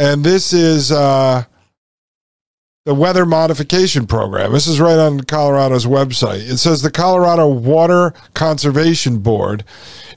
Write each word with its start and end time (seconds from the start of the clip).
and 0.00 0.24
this 0.24 0.54
is 0.54 0.90
uh, 0.90 1.44
the 2.86 2.94
weather 2.94 3.26
modification 3.26 4.06
program. 4.06 4.50
This 4.52 4.66
is 4.66 4.80
right 4.80 4.98
on 4.98 5.20
Colorado's 5.20 5.84
website. 5.84 6.50
It 6.50 6.56
says 6.56 6.80
the 6.80 6.90
Colorado 6.90 7.46
Water 7.46 8.14
Conservation 8.32 9.18
Board 9.18 9.62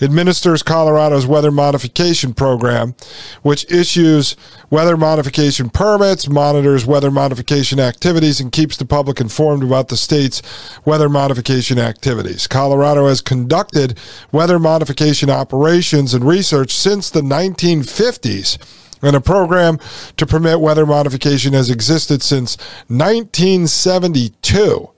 administers 0.02 0.64
Colorado's 0.64 1.28
weather 1.28 1.52
modification 1.52 2.34
program, 2.34 2.96
which 3.42 3.70
issues 3.70 4.38
weather 4.70 4.96
modification 4.96 5.70
permits, 5.70 6.30
monitors 6.30 6.86
weather 6.86 7.12
modification 7.12 7.78
activities, 7.78 8.40
and 8.40 8.54
keeps 8.54 8.78
the 8.78 8.86
public 8.86 9.20
informed 9.20 9.64
about 9.64 9.90
the 9.90 9.98
state's 9.98 10.42
weather 10.86 11.10
modification 11.10 11.78
activities. 11.78 12.48
Colorado 12.48 13.08
has 13.08 13.20
conducted 13.20 14.00
weather 14.32 14.60
modification 14.60 15.30
operations 15.30 16.14
and 16.14 16.24
research 16.24 16.72
since 16.72 17.10
the 17.10 17.22
1950s 17.22 18.58
and 19.04 19.16
a 19.16 19.22
program 19.22 19.78
to 20.18 20.26
permit 20.26 20.60
weather 20.60 20.86
modification 20.86 21.54
has 21.54 21.70
existed 21.70 22.24
since 22.24 22.58
1972. 22.88 24.90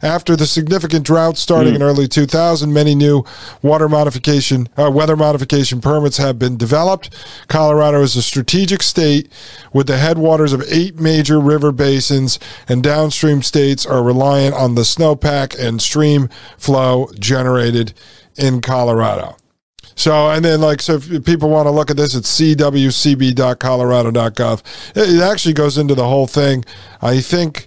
After 0.00 0.36
the 0.36 0.46
significant 0.46 1.04
drought 1.04 1.36
starting 1.36 1.74
in 1.74 1.82
early 1.82 2.06
2000, 2.06 2.72
many 2.72 2.94
new 2.94 3.24
water 3.62 3.88
modification, 3.88 4.68
uh, 4.76 4.90
weather 4.92 5.16
modification 5.16 5.80
permits 5.80 6.18
have 6.18 6.38
been 6.38 6.56
developed. 6.56 7.10
Colorado 7.48 8.02
is 8.02 8.14
a 8.14 8.22
strategic 8.22 8.82
state 8.82 9.30
with 9.72 9.88
the 9.88 9.98
headwaters 9.98 10.52
of 10.52 10.62
eight 10.68 11.00
major 11.00 11.40
river 11.40 11.72
basins, 11.72 12.38
and 12.68 12.82
downstream 12.82 13.42
states 13.42 13.84
are 13.84 14.02
reliant 14.02 14.54
on 14.54 14.76
the 14.76 14.82
snowpack 14.82 15.58
and 15.58 15.82
stream 15.82 16.28
flow 16.56 17.10
generated 17.18 17.92
in 18.36 18.60
Colorado. 18.60 19.36
So, 19.98 20.30
and 20.30 20.42
then 20.44 20.60
like, 20.60 20.80
so 20.80 20.94
if 20.94 21.24
people 21.24 21.50
want 21.50 21.66
to 21.66 21.72
look 21.72 21.90
at 21.90 21.96
this, 21.96 22.14
it's 22.14 22.40
cwcb.colorado.gov. 22.40 24.62
It, 24.94 25.20
actually 25.20 25.54
goes 25.54 25.76
into 25.76 25.96
the 25.96 26.06
whole 26.06 26.28
thing. 26.28 26.64
I 27.02 27.20
think, 27.20 27.66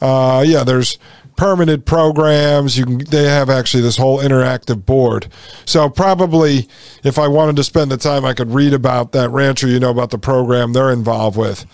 uh, 0.00 0.44
yeah, 0.46 0.62
there's 0.62 1.00
permanent 1.36 1.84
programs. 1.84 2.78
You 2.78 2.84
can, 2.84 2.98
they 2.98 3.24
have 3.24 3.50
actually 3.50 3.82
this 3.82 3.96
whole 3.96 4.18
interactive 4.18 4.86
board. 4.86 5.26
So 5.64 5.90
probably 5.90 6.68
if 7.02 7.18
I 7.18 7.26
wanted 7.26 7.56
to 7.56 7.64
spend 7.64 7.90
the 7.90 7.96
time, 7.96 8.24
I 8.24 8.34
could 8.34 8.52
read 8.52 8.72
about 8.72 9.10
that 9.10 9.30
rancher, 9.30 9.66
you 9.66 9.80
know, 9.80 9.90
about 9.90 10.10
the 10.10 10.18
program 10.18 10.74
they're 10.74 10.92
involved 10.92 11.36
with. 11.36 11.66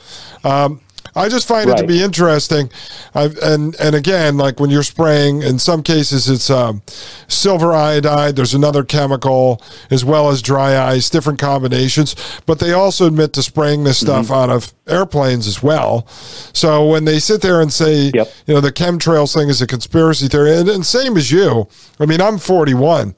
Um, 0.45 0.81
I 1.15 1.29
just 1.29 1.47
find 1.49 1.69
it 1.69 1.77
to 1.77 1.87
be 1.87 2.03
interesting. 2.03 2.71
I've, 3.15 3.37
and 3.39 3.75
and 3.81 3.95
again, 3.95 4.37
like 4.37 4.61
when 4.61 4.71
you're 4.71 4.83
spraying, 4.83 5.43
in 5.43 5.59
some 5.59 5.83
cases 5.83 6.29
it's 6.29 6.51
um, 6.51 6.83
silver 7.29 7.73
iodide. 7.73 8.37
There's 8.37 8.55
another 8.55 8.85
chemical 8.85 9.63
as 9.91 10.05
well 10.05 10.29
as 10.31 10.43
dry 10.43 10.79
ice, 10.79 11.11
different 11.11 11.39
combinations. 11.39 12.15
But 12.47 12.59
they 12.59 12.73
also 12.73 13.07
admit 13.07 13.33
to 13.35 13.43
spraying 13.43 13.85
this 13.85 13.99
stuff 13.99 14.31
out 14.31 14.51
of 14.51 14.73
airplanes 14.87 15.47
as 15.47 15.63
well. 15.63 16.07
So 16.53 16.87
when 16.87 17.05
they 17.05 17.19
sit 17.19 17.43
there 17.43 17.61
and 17.61 17.73
say, 17.73 18.11
you 18.47 18.55
know, 18.55 18.61
the 18.61 18.73
chemtrails 18.73 19.35
thing 19.35 19.49
is 19.49 19.61
a 19.63 19.67
conspiracy 19.67 20.29
theory, 20.29 20.57
and, 20.57 20.69
and 20.69 20.85
same 20.87 21.17
as 21.17 21.31
you. 21.31 21.69
I 21.99 22.07
mean, 22.07 22.21
I'm 22.21 22.39
41. 22.39 23.15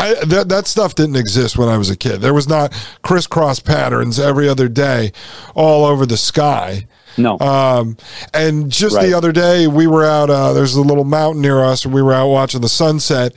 I, 0.00 0.14
that 0.26 0.48
that 0.48 0.66
stuff 0.66 0.94
didn't 0.94 1.16
exist 1.16 1.58
when 1.58 1.68
I 1.68 1.76
was 1.78 1.90
a 1.90 1.96
kid. 1.96 2.20
There 2.20 2.34
was 2.34 2.48
not 2.48 2.72
crisscross 3.02 3.60
patterns 3.60 4.18
every 4.18 4.48
other 4.48 4.68
day, 4.68 5.12
all 5.54 5.84
over 5.84 6.06
the 6.06 6.16
sky. 6.16 6.86
No. 7.16 7.38
Um, 7.40 7.96
and 8.32 8.70
just 8.70 8.94
Right. 8.96 9.06
the 9.06 9.14
other 9.14 9.32
day, 9.32 9.66
we 9.66 9.86
were 9.86 10.04
out. 10.04 10.30
Uh, 10.30 10.52
there's 10.52 10.74
a 10.76 10.80
little 10.82 11.04
mountain 11.04 11.42
near 11.42 11.62
us, 11.64 11.84
and 11.84 11.92
we 11.92 12.00
were 12.02 12.12
out 12.14 12.28
watching 12.28 12.60
the 12.60 12.68
sunset. 12.68 13.32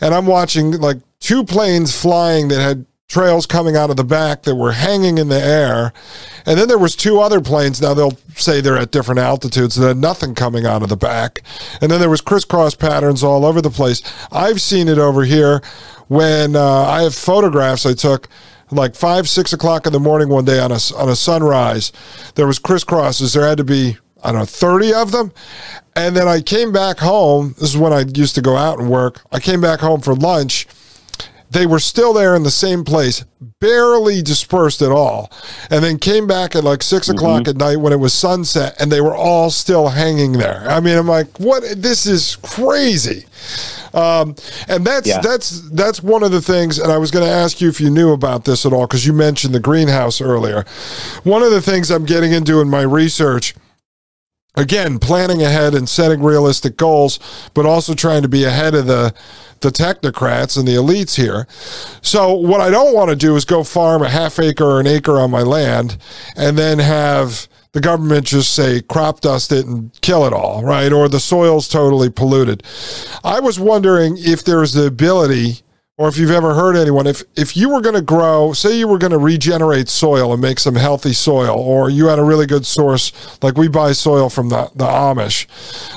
And 0.00 0.14
I'm 0.14 0.26
watching 0.26 0.72
like 0.80 0.98
two 1.20 1.44
planes 1.44 1.94
flying 1.94 2.48
that 2.48 2.60
had 2.60 2.86
trails 3.10 3.44
coming 3.44 3.76
out 3.76 3.90
of 3.90 3.96
the 3.96 4.04
back 4.04 4.44
that 4.44 4.54
were 4.54 4.70
hanging 4.70 5.18
in 5.18 5.28
the 5.28 5.42
air. 5.42 5.92
And 6.46 6.58
then 6.58 6.68
there 6.68 6.78
was 6.78 6.94
two 6.94 7.18
other 7.18 7.40
planes. 7.40 7.82
Now 7.82 7.92
they'll 7.92 8.16
say 8.36 8.60
they're 8.60 8.78
at 8.78 8.92
different 8.92 9.18
altitudes 9.18 9.74
that 9.74 9.88
had 9.88 9.96
nothing 9.96 10.34
coming 10.36 10.64
out 10.64 10.82
of 10.82 10.88
the 10.88 10.96
back. 10.96 11.42
And 11.80 11.90
then 11.90 11.98
there 11.98 12.08
was 12.08 12.20
crisscross 12.20 12.76
patterns 12.76 13.24
all 13.24 13.44
over 13.44 13.60
the 13.60 13.68
place. 13.68 14.00
I've 14.30 14.62
seen 14.62 14.86
it 14.86 14.98
over 14.98 15.24
here 15.24 15.60
when 16.06 16.54
uh, 16.54 16.84
I 16.84 17.02
have 17.02 17.14
photographs 17.14 17.84
I 17.84 17.94
took 17.94 18.28
like 18.70 18.94
five, 18.94 19.28
six 19.28 19.52
o'clock 19.52 19.86
in 19.86 19.92
the 19.92 19.98
morning 19.98 20.28
one 20.28 20.44
day 20.44 20.60
on 20.60 20.70
a, 20.70 20.78
on 20.96 21.08
a 21.08 21.16
sunrise. 21.16 21.90
There 22.36 22.46
was 22.46 22.60
crisscrosses. 22.60 23.34
There 23.34 23.46
had 23.46 23.58
to 23.58 23.64
be, 23.64 23.98
I 24.22 24.30
don't 24.30 24.42
know, 24.42 24.44
30 24.44 24.94
of 24.94 25.10
them. 25.10 25.32
And 25.96 26.14
then 26.14 26.28
I 26.28 26.40
came 26.40 26.70
back 26.70 27.00
home. 27.00 27.56
This 27.58 27.70
is 27.70 27.76
when 27.76 27.92
I 27.92 28.04
used 28.14 28.36
to 28.36 28.40
go 28.40 28.56
out 28.56 28.78
and 28.78 28.88
work. 28.88 29.20
I 29.32 29.40
came 29.40 29.60
back 29.60 29.80
home 29.80 30.00
for 30.00 30.14
lunch 30.14 30.68
they 31.50 31.66
were 31.66 31.80
still 31.80 32.12
there 32.12 32.34
in 32.36 32.42
the 32.44 32.50
same 32.50 32.84
place, 32.84 33.24
barely 33.58 34.22
dispersed 34.22 34.82
at 34.82 34.90
all, 34.92 35.30
and 35.70 35.82
then 35.84 35.98
came 35.98 36.26
back 36.26 36.54
at 36.54 36.62
like 36.64 36.82
6 36.82 37.08
o'clock 37.08 37.48
at 37.48 37.56
night 37.56 37.76
when 37.76 37.92
it 37.92 37.98
was 37.98 38.12
sunset, 38.12 38.76
and 38.80 38.90
they 38.90 39.00
were 39.00 39.16
all 39.16 39.50
still 39.50 39.88
hanging 39.88 40.32
there. 40.32 40.64
I 40.68 40.80
mean, 40.80 40.96
I'm 40.96 41.08
like, 41.08 41.38
what? 41.40 41.64
This 41.76 42.06
is 42.06 42.36
crazy. 42.42 43.24
Um, 43.92 44.36
and 44.68 44.84
that's 44.86 45.08
Yeah. 45.08 45.20
that's 45.20 45.68
that's 45.70 46.00
one 46.02 46.22
of 46.22 46.30
the 46.30 46.40
things. 46.40 46.78
And 46.78 46.92
I 46.92 46.98
was 46.98 47.10
going 47.10 47.24
to 47.26 47.30
ask 47.32 47.60
you 47.60 47.68
if 47.68 47.80
you 47.80 47.90
knew 47.90 48.12
about 48.12 48.44
this 48.44 48.64
at 48.64 48.72
all 48.72 48.86
because 48.86 49.04
you 49.04 49.12
mentioned 49.12 49.52
the 49.52 49.58
greenhouse 49.60 50.20
earlier. 50.20 50.64
One 51.24 51.42
of 51.42 51.50
the 51.50 51.60
things 51.60 51.90
I'm 51.90 52.04
getting 52.04 52.30
into 52.32 52.60
in 52.60 52.68
my 52.68 52.82
research 52.82 53.54
again 54.56 54.98
planning 54.98 55.42
ahead 55.42 55.74
and 55.74 55.88
setting 55.88 56.22
realistic 56.22 56.76
goals 56.76 57.18
but 57.54 57.64
also 57.64 57.94
trying 57.94 58.22
to 58.22 58.28
be 58.28 58.44
ahead 58.44 58.74
of 58.74 58.86
the 58.86 59.14
the 59.60 59.68
technocrats 59.68 60.58
and 60.58 60.66
the 60.66 60.72
elites 60.72 61.16
here. 61.16 61.46
So 62.02 62.32
what 62.32 62.60
i 62.60 62.70
don't 62.70 62.94
want 62.94 63.10
to 63.10 63.16
do 63.16 63.36
is 63.36 63.44
go 63.44 63.62
farm 63.62 64.02
a 64.02 64.08
half 64.08 64.38
acre 64.38 64.64
or 64.64 64.80
an 64.80 64.86
acre 64.86 65.20
on 65.20 65.30
my 65.30 65.42
land 65.42 65.98
and 66.36 66.56
then 66.56 66.78
have 66.78 67.48
the 67.72 67.80
government 67.80 68.26
just 68.26 68.54
say 68.54 68.80
crop 68.80 69.20
dust 69.20 69.52
it 69.52 69.66
and 69.66 69.92
kill 70.00 70.26
it 70.26 70.32
all 70.32 70.64
right? 70.64 70.92
Or 70.92 71.08
the 71.08 71.20
soil's 71.20 71.68
totally 71.68 72.10
polluted. 72.10 72.62
I 73.22 73.40
was 73.40 73.60
wondering 73.60 74.16
if 74.18 74.42
there's 74.42 74.72
the 74.72 74.86
ability 74.86 75.62
or 76.00 76.08
if 76.08 76.16
you've 76.16 76.30
ever 76.30 76.54
heard 76.54 76.76
anyone, 76.76 77.06
if 77.06 77.22
if 77.36 77.54
you 77.58 77.68
were 77.68 77.82
going 77.82 77.94
to 77.94 78.00
grow, 78.00 78.54
say 78.54 78.78
you 78.78 78.88
were 78.88 78.96
going 78.96 79.10
to 79.12 79.18
regenerate 79.18 79.86
soil 79.86 80.32
and 80.32 80.40
make 80.40 80.58
some 80.58 80.74
healthy 80.74 81.12
soil, 81.12 81.58
or 81.58 81.90
you 81.90 82.06
had 82.06 82.18
a 82.18 82.24
really 82.24 82.46
good 82.46 82.64
source, 82.64 83.12
like 83.42 83.58
we 83.58 83.68
buy 83.68 83.92
soil 83.92 84.30
from 84.30 84.48
the 84.48 84.70
the 84.74 84.86
Amish, 84.86 85.46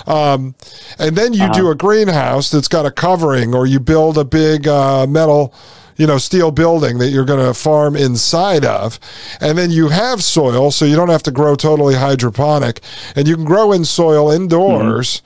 um, 0.06 0.56
and 1.00 1.16
then 1.16 1.32
you 1.32 1.50
do 1.54 1.70
a 1.70 1.76
greenhouse 1.76 2.52
that's 2.52 2.68
got 2.68 2.86
a 2.86 2.92
covering, 2.92 3.56
or 3.56 3.66
you 3.66 3.80
build 3.80 4.18
a 4.18 4.26
big 4.26 4.68
uh, 4.68 5.08
metal. 5.08 5.54
You 5.96 6.08
know, 6.08 6.18
steel 6.18 6.50
building 6.50 6.98
that 6.98 7.10
you're 7.10 7.24
going 7.24 7.46
to 7.46 7.54
farm 7.54 7.96
inside 7.96 8.66
of. 8.66 9.00
And 9.40 9.60
then 9.60 9.70
you 9.70 9.90
have 9.90 10.24
soil, 10.24 10.72
so 10.72 10.86
you 10.86 10.96
don't 10.96 11.10
have 11.10 11.22
to 11.22 11.32
grow 11.32 11.54
totally 11.54 11.94
hydroponic. 11.94 12.82
And 13.16 13.28
you 13.28 13.36
can 13.36 13.46
grow 13.46 13.72
in 13.72 13.86
soil 13.86 14.32
indoors 14.32 15.22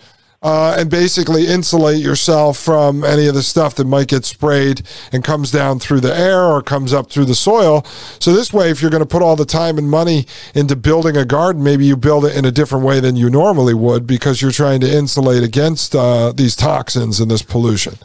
uh, 0.47 0.77
and 0.77 0.89
basically 0.89 1.45
insulate 1.45 2.01
yourself 2.01 2.57
from 2.57 3.03
any 3.03 3.27
of 3.27 3.35
the 3.35 3.43
stuff 3.43 3.75
that 3.75 3.83
might 3.83 4.07
get 4.07 4.23
sprayed 4.23 4.81
and 5.11 5.21
comes 5.21 5.51
down 5.51 5.77
through 5.77 5.99
the 5.99 6.17
air 6.17 6.41
or 6.41 6.61
comes 6.61 6.93
up 6.93 7.11
through 7.11 7.25
the 7.25 7.35
soil. 7.35 7.83
So 8.21 8.31
this 8.31 8.53
way, 8.53 8.71
if 8.71 8.81
you're 8.81 8.89
going 8.89 9.03
to 9.03 9.05
put 9.05 9.21
all 9.21 9.35
the 9.35 9.43
time 9.43 9.77
and 9.77 9.89
money 9.89 10.25
into 10.55 10.77
building 10.77 11.17
a 11.17 11.25
garden, 11.25 11.65
maybe 11.65 11.85
you 11.85 11.97
build 11.97 12.23
it 12.23 12.33
in 12.33 12.45
a 12.45 12.51
different 12.51 12.85
way 12.85 13.01
than 13.01 13.17
you 13.17 13.29
normally 13.29 13.73
would 13.73 14.07
because 14.07 14.41
you're 14.41 14.51
trying 14.51 14.79
to 14.79 14.89
insulate 14.89 15.43
against 15.43 15.93
uh, 15.93 16.31
these 16.31 16.55
toxins 16.55 17.19
and 17.19 17.29
this 17.29 17.41
pollution. 17.41 17.95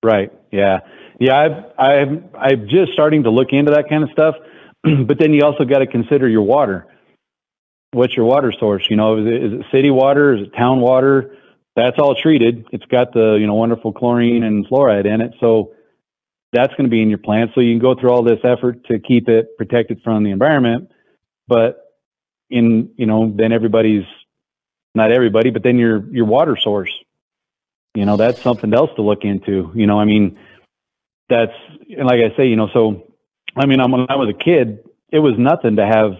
Right. 0.00 0.32
Yeah. 0.52 0.78
Yeah. 1.18 1.40
I've, 1.40 1.64
I'm, 1.76 2.30
I'm 2.38 2.68
just 2.68 2.92
starting 2.92 3.24
to 3.24 3.30
look 3.30 3.48
into 3.50 3.72
that 3.72 3.88
kind 3.88 4.04
of 4.04 4.10
stuff, 4.10 4.36
but 5.08 5.18
then 5.18 5.32
you 5.32 5.42
also 5.42 5.64
got 5.64 5.80
to 5.80 5.88
consider 5.88 6.28
your 6.28 6.42
water. 6.42 6.86
What's 7.92 8.16
your 8.16 8.26
water 8.26 8.52
source? 8.58 8.86
You 8.88 8.96
know, 8.96 9.18
is 9.18 9.26
it, 9.26 9.44
is 9.44 9.52
it 9.60 9.66
city 9.72 9.90
water? 9.90 10.34
Is 10.34 10.46
it 10.46 10.56
town 10.56 10.80
water? 10.80 11.36
That's 11.76 11.98
all 11.98 12.14
treated. 12.14 12.66
It's 12.72 12.84
got 12.86 13.12
the, 13.12 13.36
you 13.40 13.46
know, 13.46 13.54
wonderful 13.54 13.92
chlorine 13.92 14.42
and 14.42 14.66
fluoride 14.66 15.06
in 15.06 15.20
it. 15.20 15.34
So 15.40 15.74
that's 16.52 16.72
going 16.74 16.84
to 16.84 16.90
be 16.90 17.02
in 17.02 17.08
your 17.08 17.18
plant. 17.18 17.52
So 17.54 17.60
you 17.60 17.72
can 17.72 17.82
go 17.82 17.94
through 17.94 18.10
all 18.10 18.22
this 18.22 18.40
effort 18.44 18.84
to 18.86 18.98
keep 18.98 19.28
it 19.28 19.56
protected 19.56 20.02
from 20.02 20.24
the 20.24 20.30
environment. 20.30 20.90
But 21.48 21.78
in, 22.50 22.90
you 22.96 23.06
know, 23.06 23.32
then 23.34 23.52
everybody's, 23.52 24.04
not 24.94 25.10
everybody, 25.10 25.50
but 25.50 25.62
then 25.62 25.78
your, 25.78 26.04
your 26.12 26.26
water 26.26 26.56
source 26.60 26.92
you 27.94 28.06
know 28.06 28.16
that's 28.16 28.42
something 28.42 28.72
else 28.72 28.90
to 28.96 29.02
look 29.02 29.24
into 29.24 29.70
you 29.74 29.86
know 29.86 29.98
i 29.98 30.04
mean 30.04 30.38
that's 31.28 31.52
and 31.90 32.06
like 32.06 32.20
i 32.20 32.34
say 32.36 32.46
you 32.46 32.56
know 32.56 32.68
so 32.72 33.12
i 33.56 33.66
mean 33.66 33.80
when 33.90 34.06
i 34.08 34.16
was 34.16 34.28
a 34.28 34.44
kid 34.44 34.84
it 35.10 35.18
was 35.18 35.34
nothing 35.38 35.76
to 35.76 35.86
have 35.86 36.12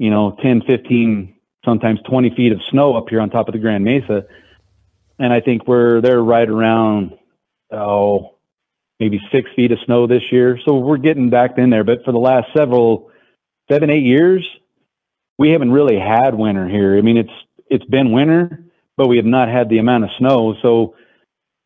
you 0.00 0.10
know 0.10 0.36
10 0.42 0.62
15 0.66 1.34
sometimes 1.64 2.00
20 2.08 2.34
feet 2.34 2.52
of 2.52 2.60
snow 2.70 2.96
up 2.96 3.10
here 3.10 3.20
on 3.20 3.28
top 3.28 3.48
of 3.48 3.52
the 3.52 3.60
grand 3.60 3.84
mesa. 3.84 4.24
And 5.18 5.32
i 5.32 5.40
think 5.40 5.68
we're 5.68 6.00
they're 6.00 6.22
right 6.22 6.48
around 6.48 7.12
oh 7.70 8.36
maybe 8.98 9.20
six 9.30 9.50
feet 9.54 9.72
of 9.72 9.78
snow 9.86 10.06
this 10.06 10.22
year. 10.32 10.58
So 10.66 10.76
we're 10.76 10.98
getting 10.98 11.30
back 11.30 11.56
in 11.56 11.70
there. 11.70 11.84
But 11.84 12.04
for 12.04 12.12
the 12.12 12.18
last 12.18 12.48
several 12.56 13.10
seven 13.70 13.90
eight 13.90 14.04
years 14.04 14.48
we 15.38 15.50
haven't 15.50 15.70
really 15.70 15.98
had 15.98 16.34
winter 16.34 16.66
here. 16.66 16.96
I 16.96 17.02
mean 17.02 17.18
it's 17.18 17.32
it's 17.68 17.84
been 17.84 18.10
winter 18.12 18.64
but 18.96 19.08
we 19.08 19.18
have 19.18 19.26
not 19.26 19.48
had 19.48 19.68
the 19.68 19.78
amount 19.78 20.04
of 20.04 20.10
snow. 20.18 20.54
So 20.62 20.94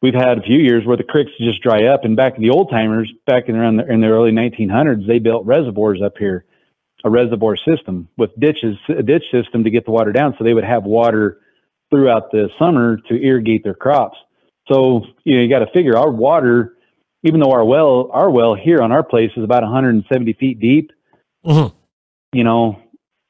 we've 0.03 0.15
had 0.15 0.39
a 0.39 0.43
few 0.43 0.59
years 0.59 0.85
where 0.85 0.97
the 0.97 1.03
creeks 1.03 1.33
just 1.39 1.63
dry 1.63 1.87
up. 1.87 2.05
And 2.05 2.15
back 2.17 2.37
in 2.37 2.43
the 2.43 2.51
old 2.51 2.71
timers, 2.71 3.13
back 3.27 3.49
in 3.49 3.57
around 3.57 3.77
the, 3.77 3.93
in 3.93 4.01
the 4.01 4.07
early 4.07 4.31
1900s, 4.31 5.07
they 5.07 5.19
built 5.19 5.45
reservoirs 5.45 6.01
up 6.01 6.17
here, 6.19 6.45
a 7.05 7.11
reservoir 7.11 7.57
system 7.57 8.09
with 8.17 8.31
ditches, 8.39 8.77
a 8.89 9.03
ditch 9.03 9.25
system 9.31 9.65
to 9.65 9.71
get 9.71 9.85
the 9.85 9.91
water 9.91 10.13
down. 10.13 10.35
So 10.39 10.45
they 10.45 10.55
would 10.55 10.65
have 10.65 10.85
water 10.85 11.39
throughout 11.91 12.31
the 12.33 12.49
summer 12.59 12.99
to 13.09 13.15
irrigate 13.15 13.63
their 13.63 13.75
crops. 13.75 14.17
So 14.73 15.03
you 15.25 15.37
know 15.37 15.43
you 15.43 15.49
got 15.49 15.61
to 15.61 15.71
figure 15.75 15.97
our 15.97 16.11
water, 16.11 16.75
even 17.23 17.41
though 17.41 17.53
our 17.53 17.65
well 17.65 18.11
our 18.13 18.31
well 18.31 18.55
here 18.55 18.81
on 18.81 18.93
our 18.93 19.03
place 19.03 19.31
is 19.37 19.45
about 19.45 19.63
170 19.63 20.33
feet 20.35 20.61
deep. 20.61 20.91
Mm-hmm. 21.45 21.77
You 22.33 22.45
know, 22.45 22.83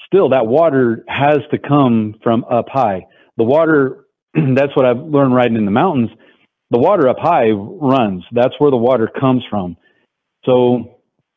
still 0.07 0.29
that 0.31 0.47
water 0.47 1.05
has 1.09 1.39
to 1.51 1.59
come 1.59 2.15
from 2.23 2.45
up 2.45 2.67
high 2.69 3.07
the 3.37 3.45
water 3.45 4.07
that's 4.55 4.75
what 4.77 4.87
i've 4.87 4.99
learned 4.99 5.35
riding 5.35 5.57
in 5.57 5.65
the 5.65 5.71
mountains 5.71 6.11
the 6.71 6.79
water 6.79 7.09
up 7.09 7.19
high 7.19 7.51
runs 7.51 8.25
that's 8.33 8.55
where 8.59 8.71
the 8.71 8.77
water 8.77 9.09
comes 9.21 9.43
from 9.49 9.77
so 10.45 10.94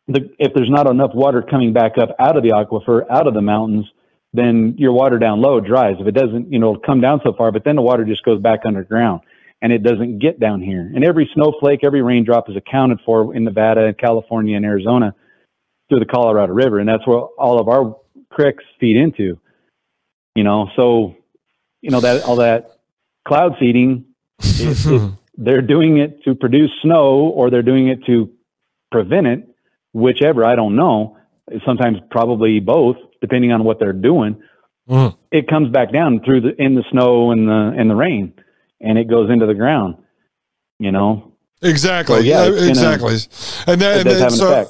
the, 0.08 0.34
if 0.40 0.54
there's 0.54 0.70
not 0.70 0.88
enough 0.88 1.12
water 1.14 1.42
coming 1.42 1.74
back 1.74 1.98
up 1.98 2.16
out 2.20 2.38
of 2.38 2.44
the 2.44 2.50
aquifer 2.50 3.10
out 3.10 3.28
of 3.28 3.34
the 3.34 3.42
mountains 3.42 3.86
then 4.34 4.76
your 4.78 4.92
water 4.92 5.18
down 5.18 5.42
low 5.42 5.60
dries. 5.60 5.96
If 6.00 6.08
it 6.08 6.12
doesn't 6.12 6.52
you 6.52 6.60
know 6.60 6.72
it'll 6.72 6.82
come 6.82 7.02
down 7.02 7.22
so 7.24 7.34
far 7.34 7.52
but 7.52 7.64
then 7.64 7.76
the 7.76 7.82
water 7.82 8.06
just 8.06 8.24
goes 8.24 8.42
back 8.42 8.62
underground 8.66 9.22
and 9.62 9.74
it 9.74 9.82
doesn't 9.82 10.20
get 10.20 10.40
down 10.40 10.62
here. 10.62 10.92
And 10.94 11.04
every 11.04 11.30
snowflake 11.34 11.84
every 11.84 12.02
raindrop 12.02 12.50
is 12.50 12.56
accounted 12.56 13.00
for 13.06 13.36
in 13.36 13.44
nevada 13.44 13.86
and 13.86 13.98
california 13.98 14.56
and 14.56 14.66
arizona 14.66 15.14
through 15.90 16.00
the 16.00 16.06
colorado 16.06 16.54
river. 16.54 16.80
And 16.80 16.88
that's 16.88 17.06
where 17.08 17.20
all 17.20 17.60
of 17.60 17.68
our 17.68 17.98
creeks 18.30 18.64
feed 18.80 18.98
into 18.98 19.40
you 20.38 20.44
know. 20.44 20.70
So 20.76 21.16
you 21.82 21.90
know 21.90 22.00
that 22.00 22.24
all 22.24 22.38
that 22.38 22.80
cloud 23.28 23.56
seeding 23.60 24.06
it, 24.40 24.86
it, 24.86 25.12
they're 25.38 25.62
doing 25.62 25.98
it 25.98 26.24
to 26.24 26.36
produce 26.36 26.72
snow 26.82 27.32
or 27.36 27.50
they're 27.50 27.64
doing 27.64 27.90
it 27.90 28.06
to 28.06 28.32
prevent 28.92 29.28
it 29.28 29.57
whichever 29.94 30.46
i 30.46 30.56
don't 30.56 30.76
know 30.76 31.18
sometimes 31.66 31.98
probably 32.12 32.60
both 32.60 32.98
depending 33.22 33.52
on 33.52 33.64
what 33.64 33.80
they're 33.80 33.94
doing 33.94 34.42
it 35.32 35.48
comes 35.48 35.70
back 35.70 35.92
down 35.92 36.22
through 36.24 36.42
the 36.42 36.62
in 36.62 36.76
the 36.76 36.84
snow 36.92 37.32
and 37.32 37.48
the 37.48 37.74
and 37.78 37.90
the 37.90 37.96
rain 37.96 38.34
and 38.82 38.98
it 38.98 39.10
goes 39.10 39.30
into 39.30 39.46
the 39.46 39.56
ground 39.56 39.96
you 40.80 40.92
know 40.92 41.34
Exactly. 41.62 42.18
So, 42.18 42.22
yeah, 42.22 42.48
yeah, 42.48 42.70
exactly. 42.70 43.18
And 43.66 43.82
then, 43.82 44.08
and 44.08 44.10
an 44.10 44.30
so, 44.32 44.70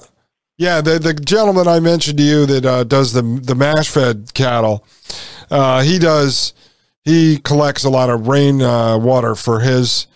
yeah, 0.58 0.82
the 0.82 1.00
the 1.00 1.14
gentleman 1.14 1.68
I 1.68 1.80
mentioned 1.80 2.18
to 2.18 2.24
you 2.24 2.46
that 2.46 2.66
uh, 2.66 2.84
does 2.84 3.14
the 3.14 3.22
the 3.22 3.56
mash 3.56 3.90
fed 3.90 4.34
cattle, 4.34 4.86
uh, 5.52 5.82
he 5.82 6.00
does 6.00 6.54
he 7.04 7.38
collects 7.38 7.84
a 7.84 7.90
lot 7.90 8.10
of 8.10 8.28
rain 8.28 8.62
uh, 8.62 8.98
water 8.98 9.36
for 9.36 9.60
his 9.60 10.08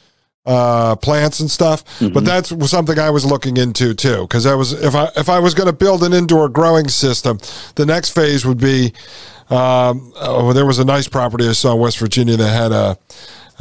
uh, 0.45 0.95
plants 0.98 1.39
and 1.39 1.50
stuff. 1.50 1.86
Mm-hmm. 2.00 2.13
But 2.13 2.25
that's 2.25 2.69
something 2.69 2.98
I 2.98 3.10
was 3.10 3.25
looking 3.25 3.57
into 3.57 3.93
too, 3.93 4.21
because 4.24 4.45
I 4.45 4.55
was 4.55 4.74
if 4.74 4.95
I 4.95 5.10
if 5.15 5.29
I 5.29 5.39
was 5.39 5.53
going 5.53 5.67
to 5.67 5.74
build 5.74 6.03
an 6.03 6.13
indoor 6.13 6.50
growing 6.50 6.88
system, 6.88 7.39
the 7.75 7.86
next 7.86 8.12
phase 8.12 8.45
would 8.45 8.60
be. 8.60 8.93
Um, 9.50 10.13
oh, 10.15 10.53
there 10.53 10.65
was 10.65 10.79
a 10.79 10.86
nice 10.86 11.10
property 11.10 11.45
I 11.45 11.51
saw 11.51 11.74
in 11.74 11.79
West 11.81 12.00
Virginia 12.00 12.38
that 12.38 12.48
had 12.48 12.71
a 12.71 12.98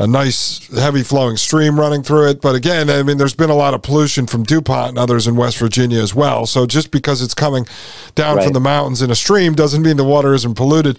a 0.01 0.07
nice 0.07 0.67
heavy 0.79 1.03
flowing 1.03 1.37
stream 1.37 1.79
running 1.79 2.03
through 2.03 2.31
it. 2.31 2.41
But 2.41 2.55
again, 2.55 2.89
I 2.89 3.03
mean, 3.03 3.19
there's 3.19 3.35
been 3.35 3.51
a 3.51 3.55
lot 3.55 3.75
of 3.75 3.83
pollution 3.83 4.27
from 4.27 4.45
DuPont 4.45 4.89
and 4.89 4.99
others 4.99 5.27
in 5.27 5.37
West 5.37 5.59
Virginia 5.59 6.01
as 6.01 6.15
well. 6.15 6.47
So 6.47 6.67
just 6.67 6.91
because 6.91 7.21
it's 7.21 7.35
coming 7.35 7.67
down 8.15 8.41
from 8.41 8.55
the 8.55 8.61
mountains 8.61 9.03
in 9.03 9.11
a 9.11 9.15
stream 9.15 9.55
doesn't 9.55 9.83
mean 9.83 9.99
the 9.99 10.05
water 10.05 10.33
isn't 10.33 10.55
polluted. 10.55 10.99